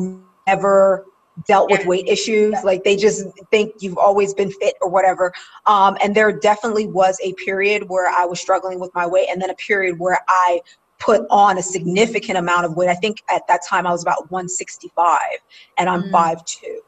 never 0.47 1.05
dealt 1.47 1.71
with 1.71 1.87
weight 1.87 2.07
issues. 2.09 2.55
Like 2.64 2.85
they 2.85 2.97
just 2.97 3.27
think 3.51 3.75
you've 3.81 3.99
always 3.99 4.35
been 4.35 4.51
fit 4.51 4.75
or 4.81 4.88
whatever. 4.88 5.33
Um, 5.66 5.97
and 6.03 6.14
there 6.14 6.33
definitely 6.33 6.87
was 6.87 7.18
a 7.23 7.33
period 7.35 7.88
where 7.88 8.09
i 8.09 8.25
was 8.25 8.40
struggling 8.40 8.81
with 8.81 8.92
my 8.94 9.07
weight 9.07 9.29
and 9.31 9.40
then 9.40 9.51
a 9.51 9.55
period 9.55 9.99
where 9.99 10.21
i 10.29 10.61
put 10.99 11.25
on 11.31 11.59
a 11.59 11.62
significant 11.62 12.37
amount 12.38 12.66
of 12.66 12.77
weight. 12.77 12.88
I 12.88 12.94
think 12.94 13.23
at 13.31 13.47
that 13.47 13.61
time 13.68 13.87
i 13.87 13.92
was 13.92 14.03
about 14.03 14.31
165 14.31 15.21
and 15.77 15.88
i'm 15.88 16.05
mm. 16.05 16.11
5'2 16.11 16.79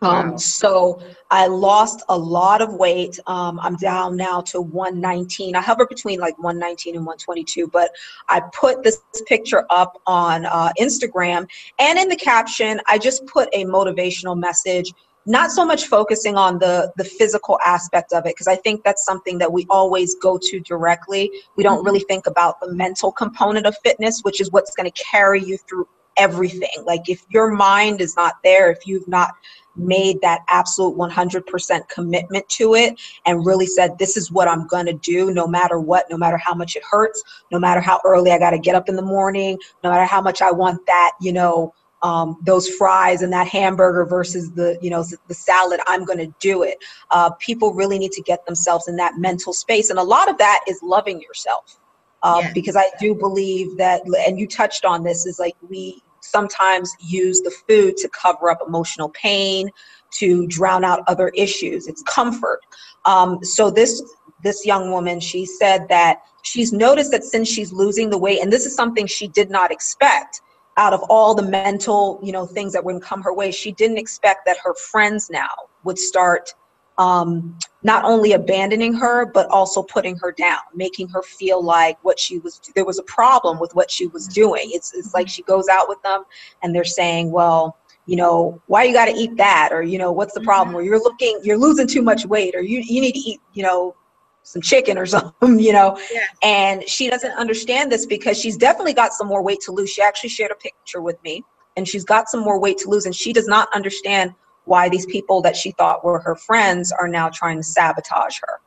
um, 0.00 0.30
wow. 0.30 0.36
so 0.36 1.02
I 1.30 1.46
lost 1.46 2.02
a 2.08 2.16
lot 2.16 2.62
of 2.62 2.74
weight. 2.74 3.18
Um, 3.26 3.58
I'm 3.60 3.76
down 3.76 4.16
now 4.16 4.40
to 4.42 4.60
119. 4.60 5.56
I 5.56 5.60
hover 5.60 5.86
between 5.86 6.20
like 6.20 6.38
119 6.38 6.96
and 6.96 7.04
122, 7.04 7.66
but 7.68 7.90
I 8.28 8.40
put 8.52 8.82
this 8.82 9.00
picture 9.26 9.64
up 9.70 10.00
on 10.06 10.46
uh, 10.46 10.70
Instagram 10.80 11.48
and 11.78 11.98
in 11.98 12.08
the 12.08 12.16
caption, 12.16 12.80
I 12.86 12.98
just 12.98 13.26
put 13.26 13.48
a 13.52 13.64
motivational 13.64 14.38
message 14.38 14.92
not 15.26 15.50
so 15.50 15.62
much 15.64 15.86
focusing 15.86 16.36
on 16.36 16.58
the 16.58 16.90
the 16.96 17.04
physical 17.04 17.58
aspect 17.64 18.12
of 18.14 18.24
it 18.24 18.34
because 18.34 18.48
i 18.48 18.56
think 18.56 18.82
that's 18.82 19.04
something 19.04 19.36
that 19.36 19.52
we 19.52 19.66
always 19.68 20.14
go 20.16 20.38
to 20.40 20.58
directly 20.60 21.30
we 21.56 21.62
don't 21.62 21.78
mm-hmm. 21.78 21.86
really 21.86 22.00
think 22.00 22.26
about 22.26 22.58
the 22.60 22.72
mental 22.72 23.12
component 23.12 23.66
of 23.66 23.76
fitness 23.84 24.20
which 24.22 24.40
is 24.40 24.50
what's 24.52 24.74
going 24.74 24.90
to 24.90 25.02
carry 25.02 25.42
you 25.42 25.58
through 25.58 25.86
everything 26.16 26.82
like 26.86 27.08
if 27.08 27.22
your 27.28 27.50
mind 27.50 28.00
is 28.00 28.16
not 28.16 28.34
there 28.42 28.70
if 28.70 28.86
you've 28.86 29.06
not 29.06 29.34
made 29.78 30.20
that 30.20 30.40
absolute 30.48 30.96
100% 30.96 31.88
commitment 31.88 32.48
to 32.48 32.74
it 32.74 33.00
and 33.26 33.46
really 33.46 33.66
said, 33.66 33.98
This 33.98 34.16
is 34.16 34.30
what 34.30 34.48
I'm 34.48 34.66
going 34.66 34.86
to 34.86 34.94
do 34.94 35.30
no 35.30 35.46
matter 35.46 35.78
what, 35.78 36.06
no 36.10 36.16
matter 36.16 36.36
how 36.36 36.54
much 36.54 36.76
it 36.76 36.82
hurts, 36.88 37.22
no 37.50 37.58
matter 37.58 37.80
how 37.80 38.00
early 38.04 38.30
I 38.30 38.38
got 38.38 38.50
to 38.50 38.58
get 38.58 38.74
up 38.74 38.88
in 38.88 38.96
the 38.96 39.02
morning, 39.02 39.58
no 39.82 39.90
matter 39.90 40.04
how 40.04 40.20
much 40.20 40.42
I 40.42 40.50
want 40.50 40.84
that, 40.86 41.12
you 41.20 41.32
know, 41.32 41.72
um, 42.02 42.38
those 42.42 42.68
fries 42.68 43.22
and 43.22 43.32
that 43.32 43.48
hamburger 43.48 44.04
versus 44.04 44.52
the 44.52 44.78
you 44.80 44.90
know 44.90 45.04
the 45.26 45.34
salad 45.34 45.80
i'm 45.86 46.04
going 46.04 46.18
to 46.18 46.32
do 46.38 46.62
it 46.62 46.78
uh, 47.10 47.30
people 47.40 47.74
really 47.74 47.98
need 47.98 48.12
to 48.12 48.22
get 48.22 48.44
themselves 48.46 48.88
in 48.88 48.96
that 48.96 49.18
mental 49.18 49.52
space 49.52 49.90
and 49.90 49.98
a 49.98 50.02
lot 50.02 50.30
of 50.30 50.38
that 50.38 50.60
is 50.68 50.78
loving 50.82 51.20
yourself 51.20 51.78
um, 52.22 52.40
yeah. 52.42 52.52
because 52.52 52.76
i 52.76 52.84
do 53.00 53.14
believe 53.14 53.76
that 53.76 54.02
and 54.26 54.38
you 54.38 54.46
touched 54.46 54.84
on 54.84 55.02
this 55.02 55.26
is 55.26 55.38
like 55.38 55.56
we 55.68 56.00
sometimes 56.30 56.94
use 57.00 57.40
the 57.40 57.50
food 57.50 57.96
to 57.98 58.08
cover 58.08 58.50
up 58.50 58.58
emotional 58.66 59.08
pain, 59.10 59.70
to 60.10 60.46
drown 60.46 60.84
out 60.84 61.02
other 61.06 61.28
issues. 61.28 61.86
It's 61.86 62.02
comfort. 62.02 62.60
Um, 63.04 63.42
so 63.42 63.70
this 63.70 64.02
this 64.42 64.64
young 64.64 64.92
woman, 64.92 65.18
she 65.18 65.44
said 65.44 65.88
that 65.88 66.22
she's 66.42 66.72
noticed 66.72 67.10
that 67.10 67.24
since 67.24 67.48
she's 67.48 67.72
losing 67.72 68.08
the 68.08 68.18
weight, 68.18 68.40
and 68.40 68.52
this 68.52 68.66
is 68.66 68.74
something 68.74 69.06
she 69.06 69.26
did 69.26 69.50
not 69.50 69.72
expect 69.72 70.42
out 70.76 70.94
of 70.94 71.02
all 71.10 71.34
the 71.34 71.42
mental, 71.42 72.20
you 72.22 72.30
know, 72.30 72.46
things 72.46 72.72
that 72.72 72.84
wouldn't 72.84 73.02
come 73.02 73.20
her 73.20 73.34
way, 73.34 73.50
she 73.50 73.72
didn't 73.72 73.98
expect 73.98 74.46
that 74.46 74.56
her 74.62 74.74
friends 74.74 75.28
now 75.28 75.50
would 75.82 75.98
start 75.98 76.54
um, 76.98 77.56
not 77.84 78.04
only 78.04 78.32
abandoning 78.32 78.92
her 78.92 79.24
but 79.24 79.48
also 79.48 79.82
putting 79.82 80.16
her 80.16 80.32
down 80.32 80.58
making 80.74 81.08
her 81.08 81.22
feel 81.22 81.62
like 81.62 81.96
what 82.04 82.18
she 82.18 82.38
was 82.38 82.60
there 82.74 82.84
was 82.84 82.98
a 82.98 83.04
problem 83.04 83.58
with 83.58 83.74
what 83.74 83.90
she 83.90 84.08
was 84.08 84.26
doing. 84.26 84.70
It's, 84.72 84.92
it's 84.94 85.14
like 85.14 85.28
she 85.28 85.42
goes 85.42 85.68
out 85.68 85.88
with 85.88 86.02
them 86.02 86.24
and 86.62 86.74
they're 86.74 86.84
saying 86.84 87.30
well 87.30 87.76
you 88.06 88.16
know 88.16 88.60
why 88.66 88.84
you 88.84 88.92
got 88.92 89.04
to 89.04 89.12
eat 89.12 89.36
that? 89.36 89.68
Or 89.70 89.82
you 89.82 89.98
know 89.98 90.10
what's 90.10 90.34
the 90.34 90.40
problem? 90.40 90.74
Or 90.74 90.82
you're 90.82 90.98
looking 90.98 91.38
you're 91.44 91.58
losing 91.58 91.86
too 91.86 92.02
much 92.02 92.26
weight 92.26 92.54
or 92.54 92.62
you, 92.62 92.82
you 92.84 93.00
need 93.00 93.12
to 93.12 93.20
eat 93.20 93.40
you 93.52 93.62
know 93.62 93.94
some 94.42 94.62
chicken 94.62 94.98
or 94.98 95.06
something 95.14 95.60
you 95.60 95.72
know? 95.72 95.96
Yeah. 96.12 96.24
and 96.42 96.88
she 96.88 97.08
doesn't 97.08 97.32
understand 97.32 97.92
this 97.92 98.06
because 98.06 98.40
she's 98.40 98.56
definitely 98.56 98.94
got 98.94 99.12
some 99.12 99.28
more 99.28 99.42
weight 99.42 99.60
to 99.66 99.72
lose. 99.72 99.90
She 99.90 100.02
actually 100.02 100.30
shared 100.30 100.50
a 100.50 100.56
picture 100.56 101.00
with 101.00 101.22
me 101.22 101.44
and 101.76 101.86
she's 101.86 102.04
got 102.04 102.28
some 102.28 102.40
more 102.40 102.58
weight 102.58 102.78
to 102.78 102.88
lose 102.88 103.06
and 103.06 103.14
she 103.14 103.32
does 103.32 103.46
not 103.46 103.68
understand 103.74 104.34
why 104.68 104.88
these 104.88 105.06
people 105.06 105.40
that 105.42 105.56
she 105.56 105.72
thought 105.72 106.04
were 106.04 106.20
her 106.20 106.36
friends 106.36 106.92
are 106.92 107.08
now 107.08 107.28
trying 107.28 107.56
to 107.56 107.62
sabotage 107.62 108.38
her 108.42 108.60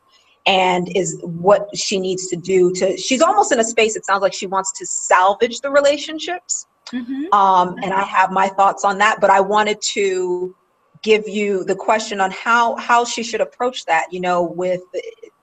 and 0.46 0.90
is 0.96 1.20
what 1.22 1.70
she 1.78 2.00
needs 2.00 2.28
to 2.28 2.36
do 2.36 2.72
to 2.74 2.98
she's 2.98 3.22
almost 3.22 3.52
in 3.52 3.60
a 3.60 3.64
space 3.64 3.96
it 3.96 4.06
sounds 4.06 4.22
like 4.22 4.34
she 4.34 4.48
wants 4.48 4.72
to 4.78 4.86
salvage 4.86 5.62
the 5.62 5.70
relationships 5.70 6.66
mm-hmm. 6.92 7.32
um, 7.34 7.76
and 7.84 7.94
i 7.94 8.02
have 8.02 8.32
my 8.32 8.48
thoughts 8.48 8.84
on 8.84 8.98
that 8.98 9.22
but 9.22 9.30
i 9.30 9.40
wanted 9.40 9.80
to 9.82 10.56
give 11.04 11.28
you 11.28 11.64
the 11.66 11.76
question 11.76 12.20
on 12.20 12.32
how 12.32 12.76
how 12.78 13.06
she 13.06 13.24
should 13.24 13.42
approach 13.42 13.86
that 13.86 14.08
you 14.12 14.20
know 14.20 14.42
with 14.42 14.82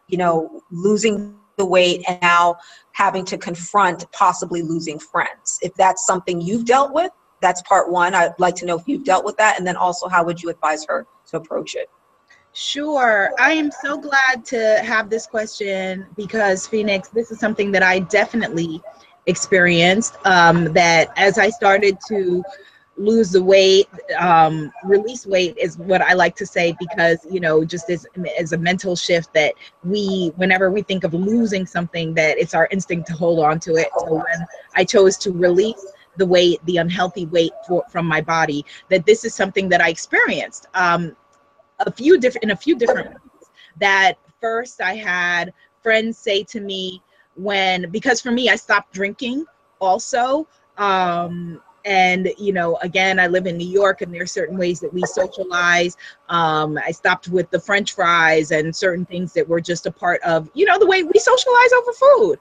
you 0.09 0.19
know 0.19 0.63
losing 0.71 1.35
the 1.57 1.65
weight 1.65 2.03
and 2.09 2.21
now 2.21 2.57
having 2.93 3.25
to 3.25 3.39
confront 3.39 4.11
possibly 4.13 4.63
losing 4.63 4.99
friends 4.99 5.59
if 5.63 5.73
that's 5.75 6.07
something 6.07 6.41
you've 6.41 6.65
dealt 6.65 6.93
with 6.93 7.11
that's 7.41 7.63
part 7.63 7.91
one. 7.91 8.15
I'd 8.15 8.39
like 8.39 8.55
to 8.57 8.67
know 8.67 8.79
if 8.79 8.87
you've 8.87 9.05
dealt 9.05 9.25
with 9.25 9.37
that, 9.37 9.59
and 9.59 9.67
then 9.67 9.77
also 9.77 10.09
how 10.09 10.25
would 10.25 10.43
you 10.43 10.51
advise 10.51 10.85
her 10.87 11.07
to 11.29 11.37
approach 11.37 11.75
it? 11.75 11.91
Sure. 12.53 13.31
I 13.39 13.53
am 13.53 13.71
so 13.71 13.99
glad 13.99 14.45
to 14.47 14.81
have 14.83 15.11
this 15.11 15.27
question 15.27 16.07
because, 16.17 16.67
Phoenix, 16.67 17.09
this 17.09 17.31
is 17.31 17.39
something 17.39 17.71
that 17.73 17.83
I 17.83 18.01
definitely 18.01 18.83
experienced. 19.27 20.17
Um, 20.25 20.73
that 20.73 21.11
as 21.17 21.39
I 21.39 21.51
started 21.51 21.99
to 22.09 22.43
lose 22.97 23.31
the 23.31 23.43
weight, 23.43 23.87
um, 24.19 24.73
release 24.83 25.25
weight 25.25 25.57
is 25.57 25.79
what 25.79 26.03
I 26.03 26.15
like 26.15 26.35
to 26.37 26.47
say 26.47 26.75
because, 26.81 27.25
you 27.31 27.39
know, 27.39 27.65
just 27.65 27.91
as, 27.91 28.07
as 28.37 28.53
a 28.53 28.59
mental 28.59 28.97
shift 28.97 29.33
that 29.35 29.55
we, 29.85 30.33
whenever 30.35 30.73
we 30.73 30.83
think 30.83 31.05
of 31.05 31.15
losing 31.15 31.65
something, 31.65 32.13
that 32.15 32.39
it's 32.39 32.55
our 32.55 32.67
instinct 32.73 33.07
to 33.09 33.13
hold 33.13 33.39
on 33.39 33.61
to 33.61 33.77
it. 33.77 33.89
So 33.99 34.15
when 34.15 34.47
I 34.75 34.83
chose 34.83 35.17
to 35.19 35.31
release 35.31 35.87
the 36.19 36.27
weight, 36.27 36.61
the 36.67 36.77
unhealthy 36.77 37.27
weight 37.27 37.53
for, 37.67 37.85
from 37.89 38.07
my 38.07 38.21
body, 38.21 38.65
that 38.89 39.07
this 39.07 39.25
is 39.25 39.35
something 39.35 39.69
that 39.71 39.81
I 39.81 39.89
experienced 39.89 40.67
um, 40.75 41.17
a 41.81 41.93
few 41.93 42.19
different 42.19 42.45
in 42.45 42.51
a 42.51 42.57
few 42.57 42.77
different 42.77 43.09
ways. 43.09 43.51
That 43.81 44.15
first 44.41 44.81
I 44.81 44.95
had 44.95 45.53
friends 45.83 46.19
say 46.19 46.43
to 46.45 46.61
me 46.61 47.03
when 47.35 47.91
because 47.91 48.21
for 48.21 48.33
me 48.33 48.49
I 48.49 48.57
stopped 48.57 48.93
drinking 48.93 49.47
also 49.81 50.47
um, 50.77 51.63
and 51.89 52.31
you 52.37 52.53
know 52.53 52.77
again 52.83 53.19
i 53.19 53.27
live 53.27 53.47
in 53.47 53.57
new 53.57 53.67
york 53.67 54.03
and 54.03 54.15
there 54.15 54.23
are 54.23 54.27
certain 54.27 54.59
ways 54.59 54.79
that 54.79 54.93
we 54.93 55.03
socialize 55.03 55.97
um, 56.29 56.79
i 56.87 56.91
stopped 56.91 57.29
with 57.29 57.51
the 57.51 57.59
french 57.59 57.95
fries 57.95 58.51
and 58.51 58.77
certain 58.77 59.07
things 59.07 59.33
that 59.33 59.49
were 59.49 59.61
just 59.61 59.87
a 59.87 59.91
part 59.91 60.21
of 60.23 60.51
you 60.55 60.67
know 60.67 60.79
the 60.79 60.87
way 60.87 61.03
we 61.03 61.19
socialize 61.19 61.73
over 61.73 61.93
food 61.93 62.39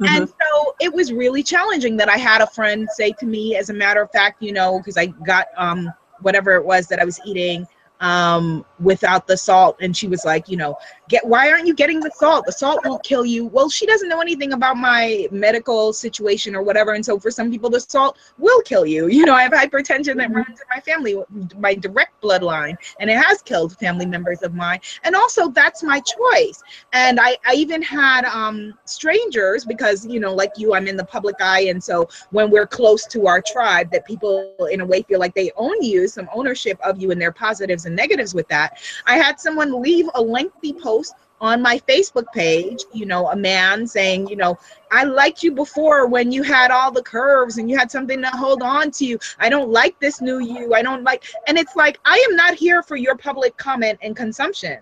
mm-hmm. 0.00 0.04
and 0.06 0.28
so 0.28 0.74
it 0.80 0.92
was 0.92 1.12
really 1.12 1.42
challenging 1.42 1.96
that 1.96 2.10
i 2.10 2.18
had 2.18 2.42
a 2.42 2.46
friend 2.48 2.86
say 2.94 3.10
to 3.18 3.24
me 3.24 3.56
as 3.56 3.70
a 3.70 3.74
matter 3.74 4.02
of 4.02 4.10
fact 4.12 4.42
you 4.42 4.52
know 4.52 4.78
because 4.78 4.98
i 4.98 5.06
got 5.06 5.46
um, 5.56 5.90
whatever 6.20 6.52
it 6.52 6.64
was 6.64 6.86
that 6.86 7.00
i 7.00 7.04
was 7.04 7.18
eating 7.24 7.66
um, 8.00 8.64
without 8.78 9.26
the 9.26 9.36
salt. 9.36 9.76
And 9.80 9.96
she 9.96 10.08
was 10.08 10.24
like, 10.24 10.48
you 10.48 10.56
know, 10.56 10.76
get 11.10 11.26
why 11.26 11.50
aren't 11.50 11.66
you 11.66 11.74
getting 11.74 12.00
the 12.00 12.10
salt? 12.14 12.46
The 12.46 12.52
salt 12.52 12.80
won't 12.84 13.02
kill 13.02 13.24
you. 13.26 13.46
Well 13.46 13.68
she 13.68 13.86
doesn't 13.86 14.08
know 14.08 14.20
anything 14.20 14.52
about 14.54 14.76
my 14.76 15.28
medical 15.30 15.92
situation 15.92 16.56
or 16.56 16.62
whatever 16.62 16.92
and 16.92 17.04
so 17.04 17.18
for 17.18 17.30
some 17.30 17.50
people 17.50 17.68
the 17.68 17.80
salt 17.80 18.16
will 18.38 18.62
kill 18.62 18.86
you. 18.86 19.08
You 19.08 19.26
know 19.26 19.34
i 19.34 19.42
have 19.42 19.52
hypertension 19.52 20.16
that 20.16 20.32
runs 20.32 20.60
in 20.62 20.66
my 20.74 20.80
family 20.80 21.14
my 21.58 21.74
direct 21.74 22.20
bloodline 22.22 22.76
and 23.00 23.10
it 23.10 23.18
has 23.18 23.42
killed 23.42 23.76
family 23.76 24.06
members 24.06 24.42
of 24.42 24.54
mine. 24.54 24.80
And 25.04 25.14
also 25.14 25.48
that's 25.50 25.82
my 25.82 26.00
choice. 26.00 26.62
And 26.92 27.20
i, 27.20 27.36
I 27.46 27.54
even 27.54 27.82
had 27.82 28.24
um, 28.24 28.74
strangers 28.84 29.64
because 29.64 30.06
you 30.06 30.20
know 30.20 30.34
like 30.34 30.52
you 30.56 30.74
i'm 30.74 30.86
in 30.86 30.96
the 30.96 31.04
public 31.04 31.36
eye 31.40 31.64
and 31.72 31.82
so 31.82 32.08
when 32.30 32.50
we're 32.50 32.66
close 32.66 33.06
to 33.06 33.26
our 33.26 33.42
tribe 33.42 33.90
that 33.90 34.06
people 34.06 34.54
in 34.70 34.80
a 34.80 34.86
way 34.86 35.02
feel 35.02 35.18
like 35.18 35.34
they 35.34 35.50
own 35.56 35.82
you 35.82 36.06
some 36.08 36.28
ownership 36.32 36.78
of 36.84 37.00
you 37.00 37.10
and 37.10 37.20
their 37.20 37.32
positives 37.32 37.86
and 37.86 37.96
negatives 37.96 38.34
with 38.34 38.46
that. 38.48 38.78
I 39.06 39.16
had 39.16 39.40
someone 39.40 39.80
leave 39.80 40.06
a 40.14 40.22
lengthy 40.22 40.72
post 40.72 40.99
on 41.40 41.62
my 41.62 41.80
Facebook 41.88 42.26
page, 42.34 42.84
you 42.92 43.06
know, 43.06 43.30
a 43.30 43.36
man 43.36 43.86
saying, 43.86 44.28
you 44.28 44.36
know, 44.36 44.58
I 44.92 45.04
liked 45.04 45.42
you 45.42 45.52
before 45.52 46.06
when 46.06 46.30
you 46.30 46.42
had 46.42 46.70
all 46.70 46.92
the 46.92 47.02
curves 47.02 47.56
and 47.56 47.70
you 47.70 47.78
had 47.78 47.90
something 47.90 48.20
to 48.20 48.28
hold 48.28 48.62
on 48.62 48.90
to. 48.92 49.18
I 49.38 49.48
don't 49.48 49.70
like 49.70 49.98
this 50.00 50.20
new 50.20 50.40
you. 50.40 50.74
I 50.74 50.82
don't 50.82 51.02
like, 51.02 51.24
and 51.46 51.58
it's 51.58 51.76
like, 51.76 51.98
I 52.04 52.24
am 52.28 52.36
not 52.36 52.54
here 52.54 52.82
for 52.82 52.96
your 52.96 53.16
public 53.16 53.56
comment 53.56 53.98
and 54.02 54.14
consumption. 54.14 54.78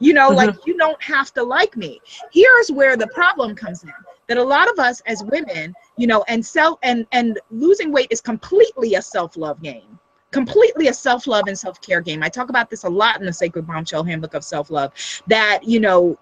You 0.00 0.14
know, 0.14 0.28
mm-hmm. 0.28 0.36
like 0.36 0.66
you 0.66 0.78
don't 0.78 1.02
have 1.02 1.34
to 1.34 1.42
like 1.42 1.76
me. 1.76 2.00
Here's 2.32 2.70
where 2.70 2.96
the 2.96 3.08
problem 3.08 3.54
comes 3.54 3.82
in 3.82 3.92
that 4.28 4.36
a 4.36 4.42
lot 4.42 4.70
of 4.70 4.78
us 4.78 5.02
as 5.06 5.24
women, 5.24 5.74
you 5.96 6.06
know, 6.06 6.24
and 6.28 6.44
self 6.44 6.78
and 6.82 7.04
and 7.12 7.40
losing 7.50 7.90
weight 7.90 8.06
is 8.10 8.20
completely 8.20 8.94
a 8.94 9.02
self-love 9.02 9.60
game 9.60 9.97
completely 10.30 10.88
a 10.88 10.94
self-love 10.94 11.44
and 11.48 11.58
self-care 11.58 12.00
game. 12.00 12.22
I 12.22 12.28
talk 12.28 12.50
about 12.50 12.70
this 12.70 12.84
a 12.84 12.88
lot 12.88 13.20
in 13.20 13.26
the 13.26 13.32
Sacred 13.32 13.66
Bombshell 13.66 14.04
Handbook 14.04 14.34
of 14.34 14.44
Self-Love 14.44 14.92
that, 15.26 15.60
you 15.64 15.80
know, 15.80 16.18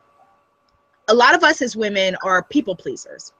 a 1.09 1.15
lot 1.15 1.35
of 1.35 1.45
us 1.45 1.63
as 1.63 1.77
women 1.77 2.17
are 2.23 2.43
people 2.43 2.75
pleasers 2.75 3.33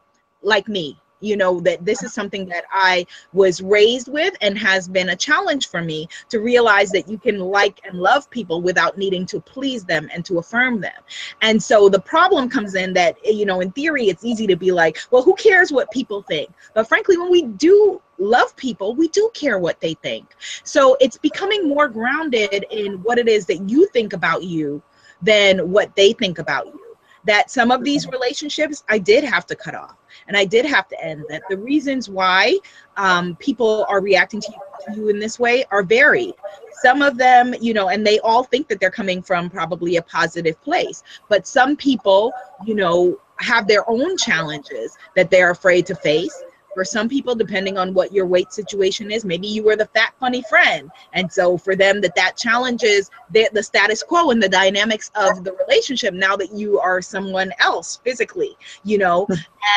like 0.43 0.69
me 0.69 1.01
you 1.21 1.37
know 1.37 1.61
that 1.61 1.85
this 1.85 2.03
is 2.03 2.13
something 2.13 2.47
that 2.47 2.65
i 2.73 3.05
was 3.33 3.61
raised 3.63 4.09
with 4.09 4.35
and 4.41 4.59
has 4.59 4.87
been 4.87 5.11
a 5.11 5.17
challenge 5.17 5.69
for 5.69 5.83
me 5.83 6.07
to 6.29 6.41
realize 6.41 6.91
that 6.91 7.09
you 7.09 7.19
can 7.19 7.39
like 7.39 7.81
and 7.85 7.99
love 7.99 8.29
people 8.31 8.61
without 8.61 8.99
needing 8.99 9.25
to 9.25 9.41
please 9.41 9.85
them 9.85 10.09
and 10.13 10.25
to 10.25 10.39
affirm 10.39 10.81
them 10.81 11.03
and 11.43 11.63
so 11.63 11.89
the 11.89 11.99
problem 11.99 12.49
comes 12.49 12.75
in 12.75 12.93
that 12.93 13.17
you 13.25 13.47
know 13.47 13.61
in 13.61 13.71
theory 13.73 14.09
it's 14.09 14.25
easy 14.25 14.47
to 14.47 14.57
be 14.57 14.71
like 14.71 14.99
well 15.11 15.23
who 15.23 15.35
cares 15.35 15.73
what 15.73 15.91
people 15.91 16.23
think 16.23 16.51
but 16.75 16.87
frankly 16.87 17.17
when 17.17 17.31
we 17.31 17.43
do 17.43 18.01
love 18.19 18.55
people, 18.57 18.95
we 18.95 19.09
do 19.09 19.31
care 19.35 19.59
what 19.59 19.81
they 19.81 19.95
think. 19.95 20.35
So 20.65 20.97
it's 21.01 21.19
becoming 21.19 21.69
more 21.69 21.89
grounded 21.89 22.67
in 22.71 22.95
what 23.03 23.19
it 23.19 23.29
is 23.29 23.47
that 23.47 23.69
you 23.69 23.87
think 23.89 24.13
about 24.13 24.45
you 24.45 24.83
than 25.23 25.71
what 25.71 25.95
they 25.97 26.13
think 26.13 26.39
about 26.39 26.67
you. 26.67 26.81
That 27.25 27.51
some 27.51 27.73
of 27.73 27.83
these 27.83 28.07
relationships 28.07 28.85
I 28.89 28.99
did 28.99 29.25
have 29.25 29.47
to 29.47 29.57
cut 29.57 29.75
off 29.75 29.97
and 30.29 30.37
I 30.37 30.45
did 30.45 30.65
have 30.65 30.87
to 30.89 31.05
end. 31.05 31.25
That 31.29 31.43
the 31.51 31.57
reasons 31.57 32.09
why 32.09 32.57
um, 32.97 33.35
people 33.37 33.85
are 33.89 34.01
reacting 34.01 34.41
to 34.41 34.53
you, 34.53 34.95
to 34.95 35.01
you 35.01 35.09
in 35.09 35.19
this 35.19 35.39
way 35.39 35.65
are 35.73 35.83
varied. 35.83 36.35
Some 36.83 37.03
of 37.03 37.19
them, 37.19 37.53
you 37.61 37.75
know, 37.75 37.89
and 37.89 38.07
they 38.07 38.21
all 38.21 38.45
think 38.45 38.69
that 38.69 38.79
they're 38.79 38.93
coming 38.93 39.23
from 39.23 39.51
probably 39.51 39.97
a 39.97 40.03
positive 40.03 40.61
place. 40.63 41.03
But 41.29 41.49
some 41.49 41.75
people, 41.75 42.33
you 42.65 42.75
know, 42.75 43.19
have 43.41 43.67
their 43.67 43.89
own 43.91 44.17
challenges 44.17 44.97
that 45.17 45.31
they're 45.31 45.51
afraid 45.51 45.85
to 45.87 45.95
face 45.97 46.45
for 46.77 46.85
some 46.85 47.09
people 47.09 47.35
depending 47.35 47.79
on 47.79 47.95
what 47.95 48.13
your 48.13 48.27
weight 48.27 48.53
situation 48.53 49.11
is 49.11 49.25
maybe 49.25 49.47
you 49.47 49.65
were 49.65 49.77
the 49.77 49.87
fat 49.87 50.13
funny 50.21 50.43
friend. 50.43 50.91
And 51.15 51.33
so 51.33 51.57
for 51.57 51.75
them 51.75 52.03
that 52.03 52.15
that 52.17 52.37
challenges 52.37 53.11
the, 53.31 53.49
the 53.55 53.63
status 53.63 54.03
quo 54.03 54.29
and 54.29 54.43
the 54.43 54.49
dynamics 54.51 55.11
of 55.15 55.43
the 55.43 55.55
relationship 55.55 56.13
now 56.13 56.37
that 56.37 56.53
you 56.53 56.79
are 56.79 57.01
someone 57.01 57.51
else 57.61 57.99
physically 58.05 58.59
you 58.85 58.99
know? 58.99 59.25
Hmm. 59.25 59.35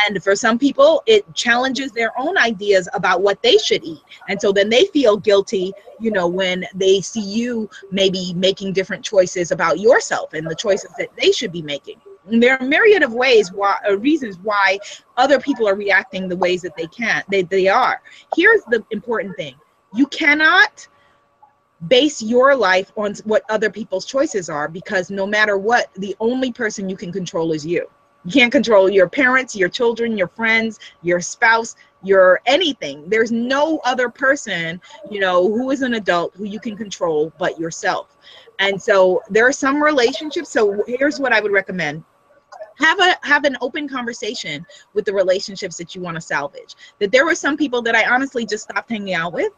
and 0.07 0.21
for 0.21 0.35
some 0.35 0.59
people 0.59 1.01
it 1.05 1.23
challenges 1.33 1.93
their 1.93 2.11
own 2.19 2.37
ideas 2.37 2.89
about 2.93 3.21
what 3.21 3.41
they 3.41 3.57
should 3.57 3.85
eat. 3.85 4.01
And 4.27 4.39
so 4.39 4.51
then 4.51 4.67
they 4.67 4.83
feel 4.87 5.15
guilty 5.15 5.71
you 6.01 6.11
know 6.11 6.27
when 6.27 6.65
they 6.75 6.99
see 6.99 7.21
you 7.21 7.69
maybe 7.91 8.33
making 8.33 8.73
different 8.73 9.05
choices 9.05 9.51
about 9.51 9.79
yourself 9.79 10.33
and 10.33 10.45
the 10.45 10.55
choices 10.55 10.91
that 10.97 11.15
they 11.15 11.31
should 11.31 11.53
be 11.53 11.61
making 11.61 12.01
and 12.27 12.41
there 12.41 12.57
are 12.59 12.65
myriad 12.65 13.03
of 13.03 13.13
ways 13.13 13.51
why 13.51 13.77
uh, 13.87 13.97
reasons 13.97 14.37
why 14.39 14.77
other 15.17 15.39
people 15.39 15.67
are 15.67 15.75
reacting 15.75 16.27
the 16.27 16.35
ways 16.35 16.61
that 16.61 16.75
they 16.75 16.87
can 16.87 17.23
they, 17.29 17.43
they 17.43 17.67
are. 17.67 18.01
Here's 18.35 18.61
the 18.65 18.83
important 18.91 19.35
thing. 19.35 19.55
You 19.93 20.07
cannot 20.07 20.87
base 21.87 22.21
your 22.21 22.55
life 22.55 22.91
on 22.97 23.15
what 23.23 23.43
other 23.49 23.69
people's 23.69 24.05
choices 24.05 24.49
are 24.49 24.67
because 24.67 25.09
no 25.09 25.25
matter 25.25 25.57
what 25.57 25.89
the 25.95 26.15
only 26.19 26.51
person 26.51 26.89
you 26.89 26.97
can 26.97 27.11
control 27.11 27.53
is 27.53 27.65
you. 27.65 27.89
You 28.25 28.33
can't 28.33 28.51
control 28.51 28.89
your 28.89 29.07
parents 29.07 29.55
your 29.55 29.69
children 29.69 30.17
your 30.17 30.27
friends 30.27 30.79
your 31.01 31.21
spouse 31.21 31.75
your 32.03 32.41
anything. 32.45 33.09
There's 33.09 33.31
no 33.31 33.79
other 33.85 34.09
person 34.09 34.81
you 35.09 35.19
know 35.19 35.47
who 35.47 35.71
is 35.71 35.81
an 35.81 35.93
adult 35.93 36.35
who 36.35 36.43
you 36.43 36.59
can 36.59 36.75
control 36.75 37.31
but 37.39 37.57
yourself. 37.59 38.17
And 38.59 38.81
so 38.81 39.21
there 39.29 39.47
are 39.47 39.53
some 39.53 39.81
relationships. 39.81 40.49
So 40.49 40.83
here's 40.85 41.17
what 41.17 41.31
i 41.31 41.39
would 41.39 41.53
recommend 41.53 42.03
have 42.79 42.99
a 42.99 43.15
have 43.23 43.45
an 43.45 43.57
open 43.61 43.87
conversation 43.87 44.65
with 44.93 45.05
the 45.05 45.13
relationships 45.13 45.77
that 45.77 45.95
you 45.95 46.01
want 46.01 46.15
to 46.15 46.21
salvage. 46.21 46.75
That 46.99 47.11
there 47.11 47.25
were 47.25 47.35
some 47.35 47.57
people 47.57 47.81
that 47.83 47.95
i 47.95 48.05
honestly 48.09 48.45
just 48.45 48.63
stopped 48.63 48.89
hanging 48.89 49.13
out 49.13 49.33
with 49.33 49.51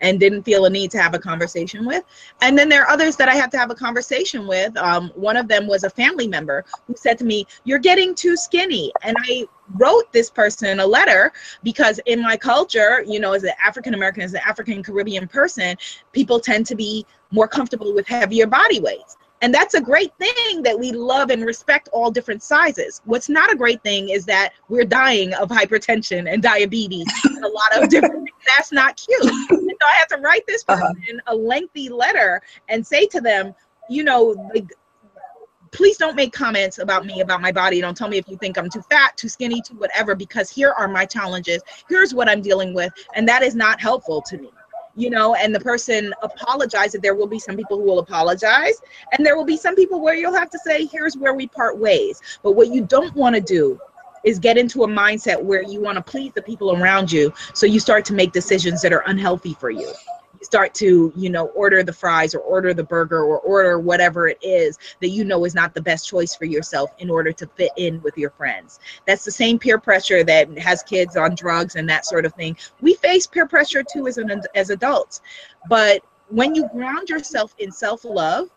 and 0.00 0.20
didn't 0.20 0.44
feel 0.44 0.66
a 0.66 0.70
need 0.70 0.92
to 0.92 0.98
have 0.98 1.14
a 1.14 1.18
conversation 1.18 1.84
with. 1.84 2.04
And 2.40 2.56
then 2.56 2.68
there 2.68 2.82
are 2.82 2.88
others 2.88 3.16
that 3.16 3.28
i 3.28 3.34
had 3.34 3.50
to 3.52 3.58
have 3.58 3.70
a 3.70 3.74
conversation 3.74 4.46
with. 4.46 4.76
Um, 4.76 5.10
one 5.14 5.36
of 5.36 5.48
them 5.48 5.66
was 5.66 5.84
a 5.84 5.90
family 5.90 6.28
member 6.28 6.64
who 6.86 6.94
said 6.96 7.18
to 7.18 7.24
me 7.24 7.46
you're 7.64 7.78
getting 7.78 8.14
too 8.14 8.36
skinny. 8.36 8.92
And 9.02 9.16
i 9.28 9.46
wrote 9.74 10.10
this 10.12 10.30
person 10.30 10.80
a 10.80 10.86
letter 10.86 11.32
because 11.62 12.00
in 12.06 12.22
my 12.22 12.36
culture 12.36 13.04
you 13.06 13.20
know 13.20 13.32
as 13.32 13.44
an 13.44 13.52
african 13.62 13.92
american 13.92 14.22
as 14.22 14.32
an 14.32 14.40
african 14.46 14.82
caribbean 14.82 15.28
person 15.28 15.76
people 16.12 16.40
tend 16.40 16.64
to 16.64 16.74
be 16.74 17.04
more 17.32 17.46
comfortable 17.46 17.94
with 17.94 18.06
heavier 18.06 18.46
body 18.46 18.80
weights 18.80 19.18
and 19.40 19.54
that's 19.54 19.74
a 19.74 19.80
great 19.80 20.12
thing 20.18 20.62
that 20.62 20.78
we 20.78 20.92
love 20.92 21.30
and 21.30 21.44
respect 21.44 21.88
all 21.92 22.10
different 22.10 22.42
sizes. 22.42 23.00
What's 23.04 23.28
not 23.28 23.52
a 23.52 23.56
great 23.56 23.82
thing 23.82 24.08
is 24.08 24.24
that 24.26 24.52
we're 24.68 24.84
dying 24.84 25.32
of 25.34 25.48
hypertension 25.48 26.32
and 26.32 26.42
diabetes 26.42 27.06
and 27.24 27.44
a 27.44 27.48
lot 27.48 27.76
of 27.76 27.88
different 27.88 28.24
things. 28.24 28.36
That's 28.56 28.72
not 28.72 28.96
cute. 28.96 29.22
And 29.22 29.70
so 29.70 29.86
I 29.86 29.94
had 29.98 30.16
to 30.16 30.20
write 30.20 30.46
this 30.46 30.64
uh-huh. 30.66 30.80
person 30.94 31.20
uh-huh. 31.20 31.34
a 31.34 31.36
lengthy 31.36 31.88
letter 31.88 32.42
and 32.68 32.84
say 32.86 33.06
to 33.06 33.20
them, 33.20 33.54
you 33.88 34.04
know, 34.04 34.50
like, 34.54 34.68
please 35.70 35.98
don't 35.98 36.16
make 36.16 36.32
comments 36.32 36.78
about 36.78 37.04
me 37.04 37.20
about 37.20 37.42
my 37.42 37.52
body 37.52 37.78
don't 37.80 37.94
tell 37.94 38.08
me 38.08 38.16
if 38.16 38.26
you 38.26 38.38
think 38.38 38.56
i'm 38.56 38.70
too 38.70 38.80
fat 38.88 39.14
too 39.18 39.28
skinny 39.28 39.60
too 39.60 39.74
whatever 39.74 40.14
because 40.14 40.48
here 40.48 40.72
are 40.78 40.88
my 40.88 41.04
challenges 41.04 41.62
here's 41.90 42.14
what 42.14 42.26
i'm 42.26 42.40
dealing 42.40 42.72
with 42.72 42.90
and 43.14 43.28
that 43.28 43.42
is 43.42 43.54
not 43.54 43.78
helpful 43.78 44.22
to 44.22 44.38
me 44.38 44.50
you 44.98 45.10
know, 45.10 45.36
and 45.36 45.54
the 45.54 45.60
person 45.60 46.12
apologizes, 46.22 47.00
there 47.00 47.14
will 47.14 47.28
be 47.28 47.38
some 47.38 47.56
people 47.56 47.78
who 47.78 47.84
will 47.84 48.00
apologize, 48.00 48.82
and 49.12 49.24
there 49.24 49.36
will 49.36 49.44
be 49.44 49.56
some 49.56 49.76
people 49.76 50.00
where 50.00 50.14
you'll 50.14 50.34
have 50.34 50.50
to 50.50 50.58
say, 50.58 50.86
here's 50.86 51.16
where 51.16 51.34
we 51.34 51.46
part 51.46 51.78
ways. 51.78 52.20
But 52.42 52.52
what 52.52 52.68
you 52.68 52.84
don't 52.84 53.14
want 53.14 53.36
to 53.36 53.40
do 53.40 53.78
is 54.24 54.40
get 54.40 54.58
into 54.58 54.82
a 54.82 54.88
mindset 54.88 55.40
where 55.40 55.62
you 55.62 55.80
want 55.80 55.96
to 55.96 56.02
please 56.02 56.32
the 56.34 56.42
people 56.42 56.76
around 56.76 57.12
you. 57.12 57.32
So 57.54 57.64
you 57.64 57.78
start 57.78 58.04
to 58.06 58.14
make 58.14 58.32
decisions 58.32 58.82
that 58.82 58.92
are 58.92 59.04
unhealthy 59.06 59.54
for 59.54 59.70
you 59.70 59.92
start 60.42 60.74
to 60.74 61.12
you 61.16 61.30
know 61.30 61.46
order 61.48 61.82
the 61.82 61.92
fries 61.92 62.34
or 62.34 62.40
order 62.40 62.74
the 62.74 62.84
burger 62.84 63.22
or 63.22 63.38
order 63.40 63.78
whatever 63.78 64.28
it 64.28 64.38
is 64.42 64.78
that 65.00 65.08
you 65.08 65.24
know 65.24 65.44
is 65.44 65.54
not 65.54 65.74
the 65.74 65.80
best 65.80 66.08
choice 66.08 66.34
for 66.34 66.44
yourself 66.44 66.90
in 66.98 67.10
order 67.10 67.32
to 67.32 67.46
fit 67.46 67.70
in 67.76 68.00
with 68.02 68.16
your 68.16 68.30
friends. 68.30 68.80
That's 69.06 69.24
the 69.24 69.30
same 69.30 69.58
peer 69.58 69.78
pressure 69.78 70.24
that 70.24 70.56
has 70.58 70.82
kids 70.82 71.16
on 71.16 71.34
drugs 71.34 71.76
and 71.76 71.88
that 71.88 72.06
sort 72.06 72.24
of 72.24 72.34
thing. 72.34 72.56
We 72.80 72.94
face 72.94 73.26
peer 73.26 73.46
pressure 73.46 73.82
too 73.82 74.06
as 74.06 74.18
an 74.18 74.42
as 74.54 74.70
adults. 74.70 75.20
But 75.68 76.02
when 76.28 76.54
you 76.54 76.68
ground 76.68 77.08
yourself 77.08 77.54
in 77.58 77.72
self-love 77.72 78.50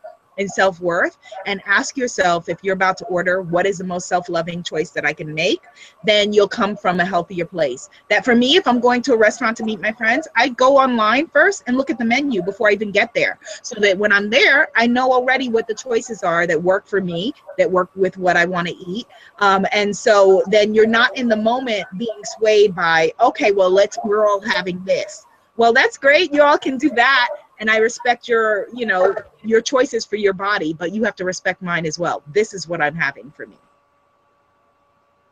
self 0.47 0.79
worth 0.79 1.17
and 1.45 1.61
ask 1.65 1.97
yourself 1.97 2.49
if 2.49 2.59
you're 2.63 2.73
about 2.73 2.97
to 2.97 3.05
order 3.05 3.41
what 3.41 3.65
is 3.65 3.77
the 3.77 3.83
most 3.83 4.07
self 4.07 4.29
loving 4.29 4.63
choice 4.63 4.91
that 4.91 5.05
I 5.05 5.13
can 5.13 5.33
make, 5.33 5.61
then 6.03 6.33
you'll 6.33 6.47
come 6.47 6.75
from 6.75 6.99
a 6.99 7.05
healthier 7.05 7.45
place. 7.45 7.89
That 8.09 8.25
for 8.25 8.35
me, 8.35 8.55
if 8.55 8.67
I'm 8.67 8.79
going 8.79 9.01
to 9.03 9.13
a 9.13 9.17
restaurant 9.17 9.57
to 9.57 9.63
meet 9.63 9.79
my 9.79 9.91
friends, 9.91 10.27
I 10.35 10.49
go 10.49 10.77
online 10.77 11.27
first 11.27 11.63
and 11.67 11.77
look 11.77 11.89
at 11.89 11.97
the 11.97 12.05
menu 12.05 12.41
before 12.41 12.69
I 12.69 12.73
even 12.73 12.91
get 12.91 13.13
there. 13.13 13.39
So 13.61 13.79
that 13.81 13.97
when 13.97 14.11
I'm 14.11 14.29
there, 14.29 14.69
I 14.75 14.87
know 14.87 15.11
already 15.11 15.49
what 15.49 15.67
the 15.67 15.75
choices 15.75 16.23
are 16.23 16.47
that 16.47 16.61
work 16.61 16.87
for 16.87 17.01
me, 17.01 17.33
that 17.57 17.69
work 17.69 17.89
with 17.95 18.17
what 18.17 18.37
I 18.37 18.45
want 18.45 18.67
to 18.67 18.75
eat. 18.75 19.07
Um, 19.39 19.65
and 19.71 19.95
so 19.95 20.43
then 20.47 20.73
you're 20.73 20.87
not 20.87 21.15
in 21.17 21.27
the 21.27 21.35
moment 21.35 21.85
being 21.97 22.21
swayed 22.23 22.75
by, 22.75 23.13
okay, 23.19 23.51
well, 23.51 23.71
let's, 23.71 23.97
we're 24.03 24.27
all 24.27 24.41
having 24.41 24.83
this. 24.83 25.25
Well, 25.57 25.73
that's 25.73 25.97
great. 25.97 26.33
You 26.33 26.43
all 26.43 26.57
can 26.57 26.77
do 26.77 26.89
that 26.91 27.29
and 27.61 27.69
I 27.69 27.77
respect 27.77 28.27
your, 28.27 28.67
you 28.73 28.87
know, 28.87 29.15
your 29.43 29.61
choices 29.61 30.03
for 30.03 30.15
your 30.15 30.33
body, 30.33 30.73
but 30.73 30.91
you 30.91 31.03
have 31.03 31.15
to 31.17 31.25
respect 31.25 31.61
mine 31.61 31.85
as 31.85 31.99
well. 31.99 32.23
This 32.33 32.55
is 32.55 32.67
what 32.67 32.81
I'm 32.81 32.95
having 32.95 33.29
for 33.31 33.45
me. 33.45 33.55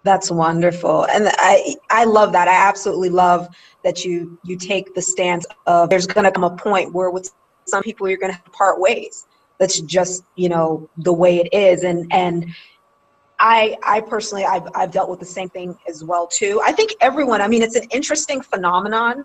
That's 0.04 0.30
wonderful. 0.32 1.08
And 1.08 1.28
I 1.34 1.76
I 1.90 2.06
love 2.06 2.32
that. 2.32 2.48
I 2.48 2.54
absolutely 2.54 3.10
love 3.10 3.50
that 3.84 4.06
you 4.06 4.40
you 4.44 4.56
take 4.56 4.94
the 4.94 5.02
stance 5.02 5.46
of 5.66 5.90
there's 5.90 6.08
going 6.08 6.24
to 6.24 6.32
come 6.32 6.46
a 6.46 6.56
point 6.56 6.94
where 6.94 7.10
with 7.10 7.32
some 7.66 7.84
people 7.84 8.08
you're 8.08 8.20
going 8.20 8.34
to 8.34 8.40
part 8.52 8.80
ways. 8.80 9.26
that's 9.58 9.82
just 9.82 10.24
you 10.36 10.48
know 10.48 10.90
the 11.00 11.12
way 11.12 11.38
it 11.40 11.50
is 11.54 11.84
and 11.84 12.08
and 12.14 12.46
I, 13.42 13.78
I 13.84 14.02
personally, 14.02 14.44
I've, 14.44 14.68
I've 14.76 14.92
dealt 14.92 15.10
with 15.10 15.22
the 15.22 15.26
same 15.26 15.48
thing 15.48 15.74
as 15.88 16.04
well 16.04 16.28
too. 16.28 16.62
I 16.62 16.74
think 16.74 16.94
everyone, 17.00 17.40
I 17.40 17.48
mean, 17.48 17.62
it's 17.62 17.78
an 17.78 17.88
interesting 17.90 18.42
phenomenon 18.42 19.24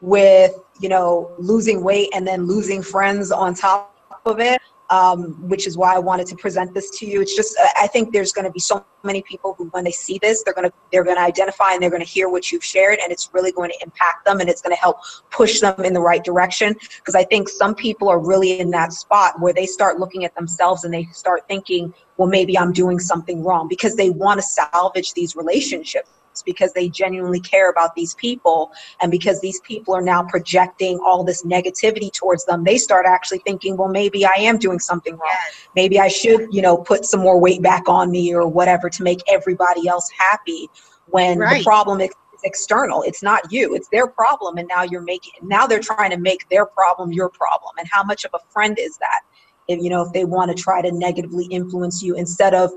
with, 0.00 0.54
you 0.80 0.88
know, 0.88 1.34
losing 1.38 1.82
weight 1.82 2.10
and 2.14 2.26
then 2.26 2.46
losing 2.46 2.82
friends 2.82 3.32
on 3.32 3.54
top 3.54 3.94
of 4.24 4.40
it 4.40 4.60
um, 4.90 5.48
which 5.48 5.66
is 5.66 5.76
why 5.76 5.94
I 5.94 5.98
wanted 5.98 6.26
to 6.28 6.36
present 6.36 6.72
this 6.74 6.90
to 6.98 7.06
you. 7.06 7.20
It's 7.20 7.34
just 7.34 7.56
I 7.76 7.86
think 7.86 8.12
there's 8.12 8.32
going 8.32 8.44
to 8.44 8.50
be 8.50 8.60
so 8.60 8.84
many 9.02 9.22
people 9.22 9.54
who, 9.54 9.66
when 9.68 9.84
they 9.84 9.90
see 9.90 10.18
this, 10.18 10.42
they're 10.42 10.54
going 10.54 10.68
to 10.68 10.74
they're 10.92 11.04
going 11.04 11.16
to 11.16 11.22
identify 11.22 11.72
and 11.72 11.82
they're 11.82 11.90
going 11.90 12.04
to 12.04 12.08
hear 12.08 12.28
what 12.28 12.52
you've 12.52 12.64
shared, 12.64 12.98
and 13.02 13.12
it's 13.12 13.30
really 13.32 13.52
going 13.52 13.70
to 13.70 13.76
impact 13.82 14.24
them 14.24 14.40
and 14.40 14.48
it's 14.48 14.62
going 14.62 14.74
to 14.74 14.80
help 14.80 14.98
push 15.30 15.60
them 15.60 15.84
in 15.84 15.92
the 15.92 16.00
right 16.00 16.22
direction. 16.22 16.74
Because 16.98 17.14
I 17.14 17.24
think 17.24 17.48
some 17.48 17.74
people 17.74 18.08
are 18.08 18.18
really 18.18 18.60
in 18.60 18.70
that 18.70 18.92
spot 18.92 19.40
where 19.40 19.52
they 19.52 19.66
start 19.66 19.98
looking 19.98 20.24
at 20.24 20.34
themselves 20.34 20.84
and 20.84 20.92
they 20.92 21.04
start 21.12 21.46
thinking, 21.48 21.92
well, 22.16 22.28
maybe 22.28 22.58
I'm 22.58 22.72
doing 22.72 22.98
something 22.98 23.42
wrong 23.42 23.68
because 23.68 23.96
they 23.96 24.10
want 24.10 24.38
to 24.38 24.42
salvage 24.42 25.14
these 25.14 25.36
relationships 25.36 26.10
because 26.42 26.72
they 26.72 26.88
genuinely 26.88 27.40
care 27.40 27.70
about 27.70 27.94
these 27.94 28.14
people. 28.14 28.72
And 29.00 29.10
because 29.10 29.40
these 29.40 29.60
people 29.60 29.94
are 29.94 30.02
now 30.02 30.22
projecting 30.22 30.98
all 31.04 31.24
this 31.24 31.42
negativity 31.42 32.12
towards 32.12 32.44
them 32.44 32.64
they 32.64 32.78
start 32.78 33.06
actually 33.06 33.38
thinking 33.38 33.76
well 33.76 33.88
maybe 33.88 34.24
i 34.24 34.32
am 34.38 34.58
doing 34.58 34.78
something 34.78 35.14
wrong. 35.14 35.36
Maybe 35.74 35.98
i 36.00 36.08
should 36.08 36.52
you 36.52 36.62
know 36.62 36.76
put 36.76 37.04
some 37.04 37.20
more 37.20 37.38
weight 37.38 37.62
back 37.62 37.88
on 37.88 38.10
me 38.10 38.34
or 38.34 38.46
whatever 38.46 38.88
to 38.90 39.02
make 39.02 39.20
everybody 39.28 39.88
else 39.88 40.10
happy 40.16 40.68
when 41.06 41.38
right. 41.38 41.58
the 41.58 41.64
problem 41.64 42.00
is 42.00 42.10
external. 42.44 43.02
It's 43.02 43.22
not 43.22 43.50
you 43.50 43.74
it's 43.74 43.88
their 43.88 44.06
problem. 44.06 44.58
And 44.58 44.68
now 44.68 44.82
you're 44.82 45.02
making 45.02 45.32
now 45.42 45.66
they're 45.66 45.80
trying 45.80 46.10
to 46.10 46.18
make 46.18 46.48
their 46.48 46.66
problem 46.66 47.12
your 47.12 47.28
problem. 47.28 47.72
And 47.78 47.88
how 47.90 48.02
much 48.02 48.24
of 48.24 48.30
a 48.34 48.38
friend 48.50 48.78
is 48.78 48.96
that? 48.98 49.20
If 49.68 49.82
you 49.82 49.90
know 49.90 50.02
if 50.02 50.12
they 50.12 50.24
want 50.24 50.54
to 50.56 50.62
try 50.62 50.82
to 50.82 50.92
negatively 50.92 51.46
influence 51.46 52.02
you 52.02 52.14
instead 52.14 52.54
of 52.54 52.70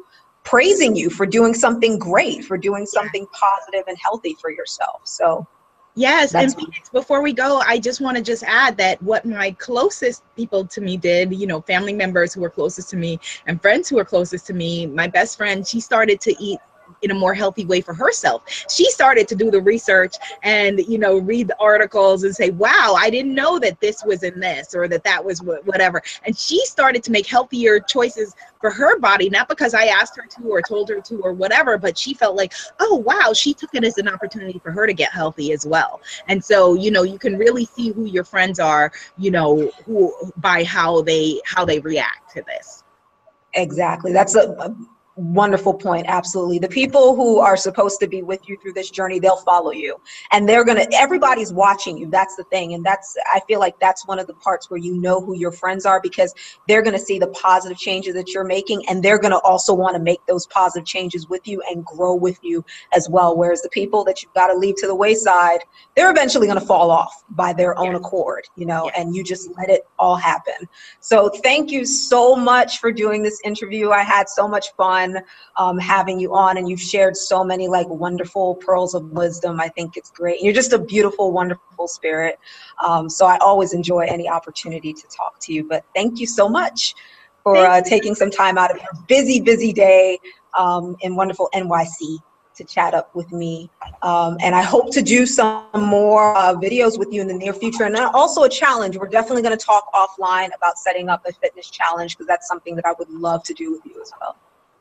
praising 0.49 0.95
you 0.95 1.12
for 1.12 1.27
doing 1.27 1.53
something 1.53 1.99
great, 1.99 2.43
for 2.43 2.57
doing 2.57 2.83
something 2.85 3.27
positive 3.27 3.83
and 3.88 3.95
healthy 3.99 4.35
for 4.41 4.49
yourself. 4.49 5.01
So, 5.03 5.45
yes. 5.93 6.33
And 6.33 6.53
Phoenix, 6.55 6.89
before 6.89 7.21
we 7.21 7.33
go, 7.33 7.62
I 7.67 7.77
just 7.77 8.01
want 8.01 8.17
to 8.17 8.23
just 8.23 8.43
add 8.43 8.75
that 8.77 8.99
what 9.03 9.25
my 9.25 9.51
closest 9.51 10.23
people 10.35 10.65
to 10.65 10.81
me 10.81 10.97
did, 10.97 11.31
you 11.31 11.45
know, 11.45 11.62
family 11.62 11.93
members 11.93 12.33
who 12.33 12.41
were 12.41 12.49
closest 12.49 12.89
to 12.89 12.97
me 12.97 13.19
and 13.45 13.62
friends 13.62 13.89
who 13.89 13.97
were 13.97 14.05
closest 14.05 14.47
to 14.47 14.53
me, 14.53 14.88
my 14.88 15.05
best 15.05 15.38
friend, 15.38 15.67
she 15.67 15.79
started 15.79 16.19
to 16.21 16.35
eat 16.43 16.59
in 17.01 17.12
a 17.12 17.15
more 17.15 17.33
healthy 17.33 17.65
way 17.65 17.81
for 17.81 17.93
herself. 17.93 18.43
She 18.69 18.89
started 18.91 19.27
to 19.29 19.35
do 19.35 19.51
the 19.51 19.62
research 19.62 20.15
and, 20.43 20.79
you 20.79 20.97
know, 20.97 21.17
read 21.17 21.47
the 21.47 21.57
articles 21.59 22.23
and 22.23 22.35
say, 22.35 22.49
wow, 22.51 22.95
I 22.97 23.09
didn't 23.09 23.33
know 23.33 23.59
that 23.59 23.79
this 23.79 24.03
was 24.03 24.23
in 24.23 24.39
this 24.39 24.75
or 24.75 24.88
that 24.88 25.03
that 25.03 25.23
was 25.23 25.41
whatever. 25.41 26.01
And 26.25 26.38
she 26.38 26.65
started 26.65 27.03
to 27.03 27.12
make 27.12 27.25
healthier 27.25 27.79
choices 27.79 28.35
for 28.59 28.69
her 28.71 28.99
body, 28.99 29.29
not 29.29 29.47
because 29.47 29.73
I 29.73 29.85
asked 29.85 30.17
her 30.17 30.25
to 30.25 30.43
or 30.49 30.62
told 30.62 30.89
her 30.89 30.99
to 30.99 31.21
or 31.21 31.33
whatever, 31.33 31.77
but 31.77 31.97
she 31.97 32.13
felt 32.13 32.35
like, 32.35 32.53
oh, 32.79 32.95
wow, 32.95 33.31
she 33.33 33.53
took 33.53 33.73
it 33.73 33.83
as 33.83 33.97
an 33.97 34.07
opportunity 34.07 34.59
for 34.59 34.71
her 34.71 34.85
to 34.85 34.93
get 34.93 35.12
healthy 35.12 35.51
as 35.53 35.65
well. 35.65 36.01
And 36.27 36.43
so, 36.43 36.73
you 36.75 36.91
know, 36.91 37.03
you 37.03 37.17
can 37.17 37.38
really 37.38 37.65
see 37.65 37.91
who 37.91 38.05
your 38.05 38.23
friends 38.23 38.59
are, 38.59 38.91
you 39.17 39.31
know, 39.31 39.71
who 39.85 40.13
by 40.38 40.63
how 40.63 41.01
they 41.01 41.41
how 41.45 41.65
they 41.65 41.79
react 41.79 42.31
to 42.35 42.43
this. 42.43 42.83
Exactly. 43.53 44.13
That's 44.13 44.35
a, 44.35 44.75
wonderful 45.19 45.73
point 45.73 46.05
absolutely. 46.08 46.60
The 46.60 46.69
people 46.69 47.15
who 47.15 47.39
are 47.39 47.58
supposed 47.58 47.99
to 47.99 48.08
be 48.08 48.21
with 48.21 48.47
you 48.47 48.58
through 48.58 48.73
this 48.73 48.89
journey 48.89 49.19
they'll 49.19 49.38
follow 49.38 49.71
you. 49.71 49.99
And 50.32 50.47
they're 50.47 50.63
gonna 50.63 50.86
everybody's 50.93 51.51
watching 51.51 51.97
you 51.97 52.10
that's 52.10 52.36
the 52.36 52.45
thing. 52.45 52.73
And 52.73 52.84
that's 52.86 53.17
i 53.34 53.41
feel 53.47 53.60
like 53.60 53.77
that's 53.79 54.08
one 54.08 54.19
of 54.19 54.27
the 54.27 54.34
parts 54.36 54.69
where 54.69 54.79
you 54.79 54.95
know 54.95 55.19
who 55.19 55.36
your 55.36 55.51
friends 55.51 55.86
are 55.86 55.99
because 56.01 56.34
they're 56.67 56.82
gonna 56.82 56.99
see 56.99 57.19
the 57.19 57.27
positive 57.27 57.77
changes 57.77 58.13
that 58.15 58.29
you're 58.29 58.45
making 58.45 58.88
and 58.88 59.03
they're 59.03 59.19
gonna 59.19 59.39
also 59.39 59.73
want 59.73 59.95
to 59.95 60.01
make 60.01 60.25
those 60.25 60.47
positive 60.47 60.88
changes 60.88 61.27
with 61.27 61.45
you 61.47 61.62
and 61.69 61.86
grow 61.86 62.15
with 62.15 62.39
you 62.41 62.63
as 62.93 63.10
well. 63.10 63.36
Whereas 63.36 63.62
the 63.62 63.69
people 63.69 64.03
that 64.05 64.23
you've 64.23 64.34
got 64.34 64.47
to 64.47 64.58
leave 64.58 64.75
to 64.77 64.88
the 64.88 64.95
wayside 64.95 65.60
they're 65.95 66.12
eventually 66.12 66.47
gonna 66.47 66.62
fall 66.62 66.91
off 66.91 67.23
by 67.32 67.51
their 67.51 67.77
own 67.77 67.95
accord 67.95 68.47
you 68.55 68.65
know 68.65 68.89
and 68.95 69.15
you 69.15 69.23
just 69.23 69.49
let 69.58 69.69
it 69.69 69.86
all 69.97 70.15
happen. 70.15 70.67
So 71.01 71.29
thank 71.43 71.71
you 71.71 71.86
so 71.86 72.36
much 72.36 72.79
for 72.79 72.91
doing 72.91 73.21
this 73.21 73.39
interview. 73.43 73.89
I 73.89 74.03
had 74.03 74.29
so 74.29 74.47
much 74.47 74.73
fun 74.77 75.08
fun 75.13 75.23
um, 75.57 75.77
having 75.77 76.19
you 76.19 76.33
on, 76.35 76.57
and 76.57 76.69
you've 76.69 76.81
shared 76.81 77.15
so 77.15 77.43
many 77.43 77.67
like 77.67 77.87
wonderful 77.89 78.55
pearls 78.55 78.93
of 78.93 79.03
wisdom. 79.11 79.59
I 79.59 79.69
think 79.69 79.97
it's 79.97 80.11
great. 80.11 80.41
You're 80.41 80.53
just 80.53 80.73
a 80.73 80.79
beautiful, 80.79 81.31
wonderful 81.31 81.87
spirit. 81.87 82.39
Um, 82.83 83.09
so 83.09 83.25
I 83.25 83.37
always 83.37 83.73
enjoy 83.73 84.05
any 84.07 84.29
opportunity 84.29 84.93
to 84.93 85.07
talk 85.15 85.39
to 85.41 85.53
you. 85.53 85.67
But 85.67 85.83
thank 85.95 86.19
you 86.19 86.27
so 86.27 86.47
much 86.47 86.95
for 87.43 87.57
uh, 87.57 87.81
taking 87.81 88.15
some 88.15 88.31
time 88.31 88.57
out 88.57 88.71
of 88.71 88.77
your 88.77 88.91
busy, 89.07 89.39
busy 89.39 89.73
day 89.73 90.19
um, 90.57 90.95
in 91.01 91.15
wonderful 91.15 91.49
NYC 91.53 92.19
to 92.55 92.65
chat 92.65 92.93
up 92.93 93.15
with 93.15 93.31
me. 93.31 93.69
Um, 94.01 94.35
and 94.41 94.53
I 94.53 94.61
hope 94.61 94.91
to 94.91 95.01
do 95.01 95.25
some 95.25 95.63
more 95.73 96.35
uh, 96.35 96.53
videos 96.55 96.99
with 96.99 97.07
you 97.13 97.21
in 97.21 97.27
the 97.27 97.33
near 97.33 97.53
future. 97.53 97.85
And 97.85 97.95
also 97.97 98.43
a 98.43 98.49
challenge. 98.49 98.97
We're 98.97 99.07
definitely 99.07 99.43
going 99.43 99.57
to 99.57 99.65
talk 99.65 99.85
offline 99.93 100.49
about 100.55 100.77
setting 100.77 101.07
up 101.07 101.25
a 101.25 101.31
fitness 101.31 101.69
challenge 101.69 102.17
because 102.17 102.27
that's 102.27 102.47
something 102.47 102.75
that 102.75 102.85
I 102.85 102.93
would 102.99 103.09
love 103.09 103.43
to 103.43 103.53
do 103.53 103.71
with 103.71 103.85
you 103.85 104.01
as 104.01 104.11
well. 104.19 104.35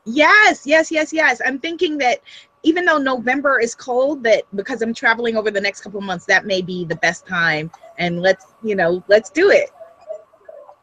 Yes, 0.05 0.65
yes, 0.65 0.91
yes, 0.91 1.13
yes. 1.13 1.41
I'm 1.45 1.59
thinking 1.59 1.97
that 1.99 2.19
even 2.63 2.85
though 2.85 2.97
November 2.97 3.59
is 3.59 3.75
cold, 3.75 4.23
that 4.23 4.43
because 4.55 4.81
I'm 4.81 4.93
traveling 4.93 5.37
over 5.37 5.51
the 5.51 5.61
next 5.61 5.81
couple 5.81 6.01
months, 6.01 6.25
that 6.25 6.45
may 6.45 6.61
be 6.61 6.85
the 6.85 6.95
best 6.95 7.25
time. 7.25 7.71
And 7.97 8.21
let's, 8.21 8.45
you 8.63 8.75
know, 8.75 9.03
let's 9.07 9.29
do 9.29 9.49
it. 9.51 9.69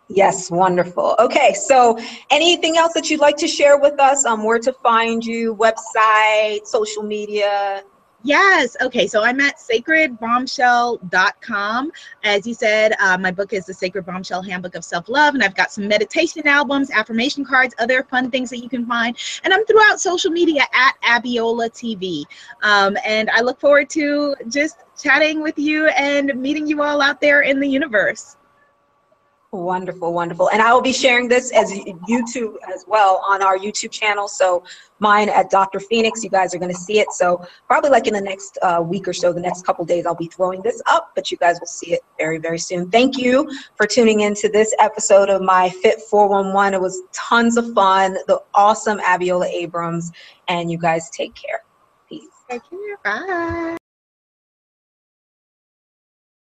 Yes, 0.09 0.51
wonderful. 0.51 1.17
Okay, 1.19 1.53
so 1.53 1.99
anything 2.31 2.77
else 2.77 2.93
that 2.95 3.11
you'd 3.11 3.21
like 3.21 3.37
to 3.39 3.49
share 3.49 3.77
with 3.79 3.99
us? 3.99 4.25
Um, 4.25 4.45
where 4.45 4.61
to 4.61 4.73
find 4.75 5.25
you, 5.25 5.57
website, 5.57 6.65
social 6.67 7.03
media? 7.03 7.83
Yes. 8.23 8.77
Okay. 8.81 9.07
So 9.07 9.23
I'm 9.23 9.39
at 9.41 9.59
sacredbombshell.com. 9.59 11.93
As 12.25 12.47
you 12.47 12.55
said, 12.55 12.95
uh, 13.01 13.19
my 13.19 13.31
book 13.31 13.53
is 13.53 13.67
the 13.67 13.75
Sacred 13.75 14.07
Bombshell 14.07 14.43
Handbook 14.43 14.75
of 14.75 14.85
Self 14.85 15.09
Love, 15.09 15.35
and 15.35 15.45
I've 15.45 15.55
got 15.55 15.71
some 15.71 15.87
meditation 15.87 16.45
albums, 16.47 16.91
affirmation 16.91 17.45
cards, 17.45 17.75
other 17.79 18.03
fun 18.05 18.31
things 18.31 18.49
that 18.51 18.59
you 18.59 18.69
can 18.69 18.85
find. 18.87 19.17
And 19.45 19.55
I'm 19.55 19.65
throughout 19.67 20.01
social 20.01 20.31
media 20.31 20.63
at 20.73 20.95
Abiola 21.03 21.71
TV. 21.71 22.25
Um, 22.63 22.97
and 23.05 23.29
I 23.31 23.41
look 23.43 23.61
forward 23.61 23.91
to 23.91 24.35
just 24.49 24.79
chatting 25.01 25.43
with 25.43 25.59
you 25.59 25.89
and 25.89 26.35
meeting 26.37 26.67
you 26.67 26.83
all 26.83 27.03
out 27.03 27.21
there 27.21 27.43
in 27.43 27.61
the 27.61 27.69
universe. 27.69 28.37
Wonderful, 29.57 30.13
wonderful. 30.13 30.51
And 30.51 30.61
I 30.61 30.75
will 30.75 30.83
be 30.83 30.93
sharing 30.93 31.29
this 31.29 31.51
as 31.53 31.73
YouTube 31.73 32.57
as 32.69 32.85
well 32.87 33.25
on 33.27 33.43
our 33.43 33.57
YouTube 33.57 33.91
channel. 33.91 34.29
So 34.29 34.65
mine 34.99 35.31
at 35.31 35.49
Dr. 35.49 35.81
Phoenix, 35.81 36.23
you 36.23 36.29
guys 36.29 36.55
are 36.55 36.59
going 36.59 36.73
to 36.73 36.79
see 36.79 36.99
it. 36.99 37.11
So 37.13 37.43
probably 37.67 37.89
like 37.89 38.07
in 38.07 38.13
the 38.13 38.21
next 38.21 38.59
uh, 38.61 38.83
week 38.85 39.09
or 39.09 39.15
so, 39.15 39.33
the 39.33 39.41
next 39.41 39.65
couple 39.65 39.85
days, 39.87 40.05
I'll 40.05 40.15
be 40.15 40.27
throwing 40.27 40.61
this 40.61 40.83
up, 40.87 41.13
but 41.15 41.31
you 41.31 41.39
guys 41.39 41.59
will 41.59 41.67
see 41.67 41.95
it 41.95 42.01
very, 42.19 42.37
very 42.37 42.59
soon. 42.59 42.91
Thank 42.91 43.17
you 43.17 43.51
for 43.77 43.87
tuning 43.87 44.21
in 44.21 44.35
to 44.35 44.49
this 44.51 44.75
episode 44.79 45.31
of 45.31 45.41
my 45.41 45.71
Fit 45.71 46.03
411. 46.03 46.75
It 46.75 46.81
was 46.81 47.01
tons 47.13 47.57
of 47.57 47.73
fun. 47.73 48.19
The 48.27 48.43
awesome 48.55 48.99
Abiola 48.99 49.47
Abrams. 49.47 50.13
And 50.49 50.71
you 50.71 50.77
guys 50.77 51.09
take 51.09 51.35
care. 51.35 51.63
Peace. 52.11 52.29
Take 52.51 52.63
care. 52.69 52.99
Bye. 53.03 53.77